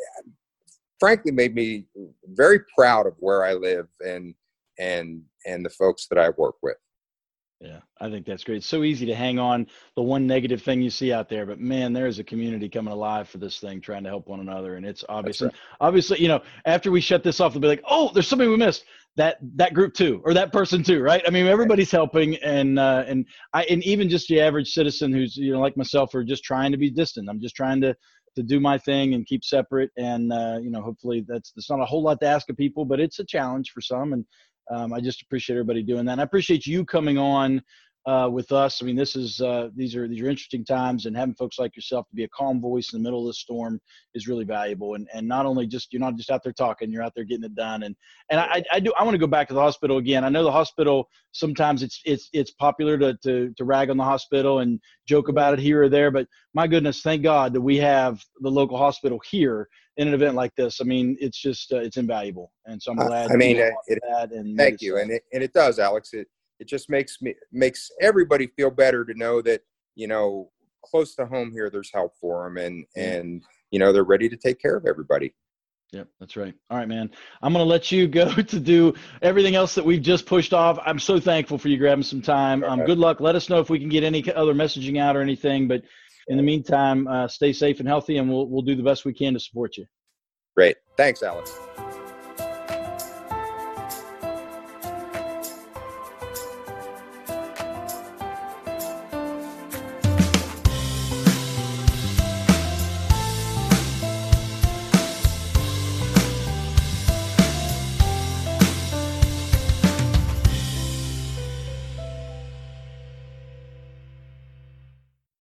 frankly 0.98 1.32
made 1.32 1.54
me 1.54 1.87
very 2.28 2.61
proud 2.76 3.06
of 3.06 3.14
where 3.18 3.44
I 3.44 3.54
live 3.54 3.87
and 4.00 4.35
and 4.78 5.22
and 5.46 5.64
the 5.64 5.70
folks 5.70 6.06
that 6.09 6.18
I 6.18 6.30
work 6.30 6.56
with. 6.62 6.76
Yeah, 7.61 7.80
I 8.00 8.11
think 8.11 8.26
that's 8.26 8.44
great. 8.44 8.59
It's 8.59 8.66
so 8.66 8.82
easy 8.82 9.06
to 9.06 9.14
hang 9.14 9.38
on 9.38 9.66
the 9.94 10.02
one 10.02 10.26
negative 10.26 10.62
thing 10.62 10.82
you 10.82 10.90
see 10.90 11.11
out 11.11 11.30
there, 11.30 11.46
but 11.46 11.59
man, 11.59 11.94
there 11.94 12.06
is 12.06 12.18
a 12.18 12.24
community 12.24 12.68
coming 12.68 12.92
alive 12.92 13.30
for 13.30 13.38
this 13.38 13.59
thing, 13.59 13.80
trying 13.80 14.02
to 14.04 14.11
help 14.11 14.28
one 14.28 14.40
another, 14.40 14.76
and 14.76 14.85
it's 14.85 15.04
obviously, 15.09 15.46
Right. 15.46 15.56
Obviously, 15.80 16.20
you 16.20 16.28
know, 16.28 16.42
after 16.66 16.90
we 16.90 17.00
shut 17.00 17.22
this 17.22 17.40
off, 17.40 17.54
they'll 17.54 17.62
be 17.62 17.68
like, 17.68 17.82
"Oh, 17.88 18.11
there's 18.12 18.28
somebody 18.28 18.50
we 18.50 18.56
missed." 18.56 18.85
That 19.16 19.38
that 19.54 19.72
group 19.72 19.94
too, 19.94 20.20
or 20.26 20.35
that 20.35 20.52
person 20.52 20.82
too, 20.82 21.00
right? 21.00 21.22
I 21.26 21.30
mean, 21.30 21.46
everybody's 21.46 21.90
helping, 21.90 22.37
and 22.37 22.78
uh, 22.78 23.04
and 23.06 23.24
I 23.54 23.64
and 23.64 23.82
even 23.85 24.11
just 24.11 24.28
the 24.28 24.42
average 24.42 24.74
citizen 24.74 25.11
who's 25.11 25.38
you 25.38 25.52
know 25.54 25.61
like 25.61 25.78
myself, 25.78 26.14
are 26.14 26.24
just 26.24 26.44
trying 26.44 26.72
to 26.72 26.78
be 26.78 26.90
distant. 26.90 27.30
I'm 27.30 27.40
just 27.40 27.56
trying 27.56 27.80
to 27.80 27.96
to 28.37 28.42
do 28.42 28.61
my 28.61 28.79
thing 28.79 29.14
and 29.14 29.27
keep 29.27 29.44
separate, 29.44 29.90
and 29.96 30.33
uh, 30.33 30.59
you 30.62 30.70
know, 30.70 30.83
hopefully 30.83 31.25
that's 31.27 31.53
that's 31.53 31.70
not 31.70 31.81
a 31.81 31.85
whole 31.85 32.03
lot 32.03 32.20
to 32.20 32.27
ask 32.27 32.49
of 32.49 32.57
people, 32.57 32.85
but 32.85 33.01
it's 33.01 33.18
a 33.18 33.25
challenge 33.25 33.70
for 33.70 33.81
some, 33.81 34.12
and 34.12 34.25
um, 34.70 34.92
I 34.92 35.01
just 35.01 35.22
appreciate 35.22 35.57
everybody 35.57 35.83
doing 35.83 36.07
that. 36.07 36.12
And 36.12 36.20
I 36.20 36.25
appreciate 36.25 36.66
you 36.66 36.85
coming 36.85 37.18
on 37.18 37.62
uh, 38.06 38.28
with 38.32 38.52
us. 38.52 38.80
I 38.80 38.86
mean, 38.86 38.94
this 38.94 39.16
is 39.16 39.40
uh, 39.40 39.68
these 39.74 39.96
are 39.96 40.06
these 40.06 40.20
are 40.20 40.28
interesting 40.28 40.64
times, 40.64 41.06
and 41.06 41.16
having 41.16 41.34
folks 41.34 41.58
like 41.58 41.74
yourself 41.74 42.08
to 42.08 42.14
be 42.14 42.22
a 42.24 42.28
calm 42.28 42.60
voice 42.60 42.92
in 42.92 43.00
the 43.00 43.02
middle 43.02 43.20
of 43.20 43.26
the 43.26 43.34
storm 43.34 43.80
is 44.14 44.28
really 44.28 44.44
valuable. 44.44 44.94
And 44.94 45.08
and 45.12 45.26
not 45.26 45.44
only 45.44 45.66
just 45.66 45.92
you're 45.92 46.00
not 46.00 46.16
just 46.16 46.30
out 46.30 46.42
there 46.44 46.52
talking, 46.52 46.90
you're 46.90 47.02
out 47.02 47.12
there 47.16 47.24
getting 47.24 47.44
it 47.44 47.56
done. 47.56 47.82
And 47.82 47.96
and 48.30 48.40
I, 48.40 48.62
I 48.72 48.80
do 48.80 48.92
I 48.98 49.02
want 49.02 49.14
to 49.14 49.18
go 49.18 49.26
back 49.26 49.48
to 49.48 49.54
the 49.54 49.60
hospital 49.60 49.98
again. 49.98 50.24
I 50.24 50.28
know 50.28 50.44
the 50.44 50.52
hospital 50.52 51.08
sometimes 51.32 51.82
it's 51.82 52.00
it's 52.04 52.28
it's 52.32 52.52
popular 52.52 52.96
to 52.98 53.16
to 53.24 53.52
to 53.56 53.64
rag 53.64 53.90
on 53.90 53.96
the 53.96 54.04
hospital 54.04 54.60
and 54.60 54.80
joke 55.08 55.28
about 55.28 55.54
it 55.54 55.58
here 55.58 55.82
or 55.82 55.88
there, 55.88 56.12
but 56.12 56.28
my 56.54 56.68
goodness, 56.68 57.02
thank 57.02 57.22
God 57.22 57.52
that 57.54 57.60
we 57.60 57.76
have 57.78 58.22
the 58.40 58.50
local 58.50 58.78
hospital 58.78 59.20
here 59.28 59.68
in 59.96 60.08
an 60.08 60.14
event 60.14 60.34
like 60.34 60.54
this. 60.56 60.80
I 60.80 60.84
mean, 60.84 61.16
it's 61.20 61.40
just 61.40 61.72
uh, 61.72 61.78
it's 61.78 61.96
invaluable, 61.96 62.52
and 62.66 62.80
so 62.80 62.92
I'm 62.92 62.98
glad. 62.98 63.32
I 63.32 63.36
mean, 63.36 63.56
it, 63.56 63.98
and 64.08 64.56
thank 64.56 64.80
you, 64.80 64.98
and 64.98 65.10
it, 65.10 65.22
and 65.32 65.42
it 65.42 65.52
does, 65.52 65.78
Alex. 65.78 66.12
It 66.12 66.28
it 66.58 66.68
just 66.68 66.90
makes 66.90 67.20
me 67.20 67.34
makes 67.52 67.90
everybody 68.00 68.46
feel 68.56 68.70
better 68.70 69.04
to 69.04 69.14
know 69.14 69.42
that 69.42 69.62
you 69.94 70.06
know 70.06 70.50
close 70.84 71.14
to 71.14 71.26
home 71.26 71.50
here 71.50 71.68
there's 71.68 71.90
help 71.92 72.14
for 72.20 72.44
them 72.44 72.56
and 72.56 72.84
and 72.96 73.42
you 73.70 73.78
know 73.78 73.92
they're 73.92 74.04
ready 74.04 74.28
to 74.28 74.36
take 74.36 74.60
care 74.60 74.76
of 74.76 74.86
everybody 74.86 75.34
Yep, 75.92 76.08
that's 76.18 76.36
right. 76.36 76.54
All 76.68 76.78
right, 76.78 76.88
man. 76.88 77.10
I'm 77.42 77.52
going 77.52 77.64
to 77.64 77.68
let 77.68 77.92
you 77.92 78.08
go 78.22 78.30
to 78.34 78.60
do 78.60 78.94
everything 79.22 79.54
else 79.54 79.74
that 79.74 79.84
we've 79.84 80.02
just 80.02 80.26
pushed 80.26 80.52
off. 80.52 80.78
I'm 80.84 80.98
so 80.98 81.20
thankful 81.20 81.58
for 81.58 81.68
you 81.68 81.78
grabbing 81.78 82.02
some 82.02 82.22
time. 82.22 82.64
Um, 82.64 82.84
good 82.84 82.98
luck. 82.98 83.20
Let 83.20 83.34
us 83.36 83.48
know 83.48 83.60
if 83.60 83.70
we 83.70 83.78
can 83.78 83.88
get 83.88 84.04
any 84.04 84.30
other 84.32 84.54
messaging 84.54 84.98
out 84.98 85.16
or 85.16 85.22
anything. 85.22 85.68
But 85.68 85.82
in 86.28 86.36
the 86.36 86.42
meantime, 86.42 87.06
uh, 87.06 87.28
stay 87.28 87.52
safe 87.52 87.78
and 87.78 87.88
healthy, 87.88 88.18
and 88.18 88.28
we'll 88.28 88.48
we'll 88.48 88.62
do 88.62 88.74
the 88.74 88.82
best 88.82 89.04
we 89.04 89.14
can 89.14 89.34
to 89.34 89.40
support 89.40 89.76
you. 89.76 89.86
Great. 90.56 90.76
Thanks, 90.96 91.22
Alex. 91.22 91.58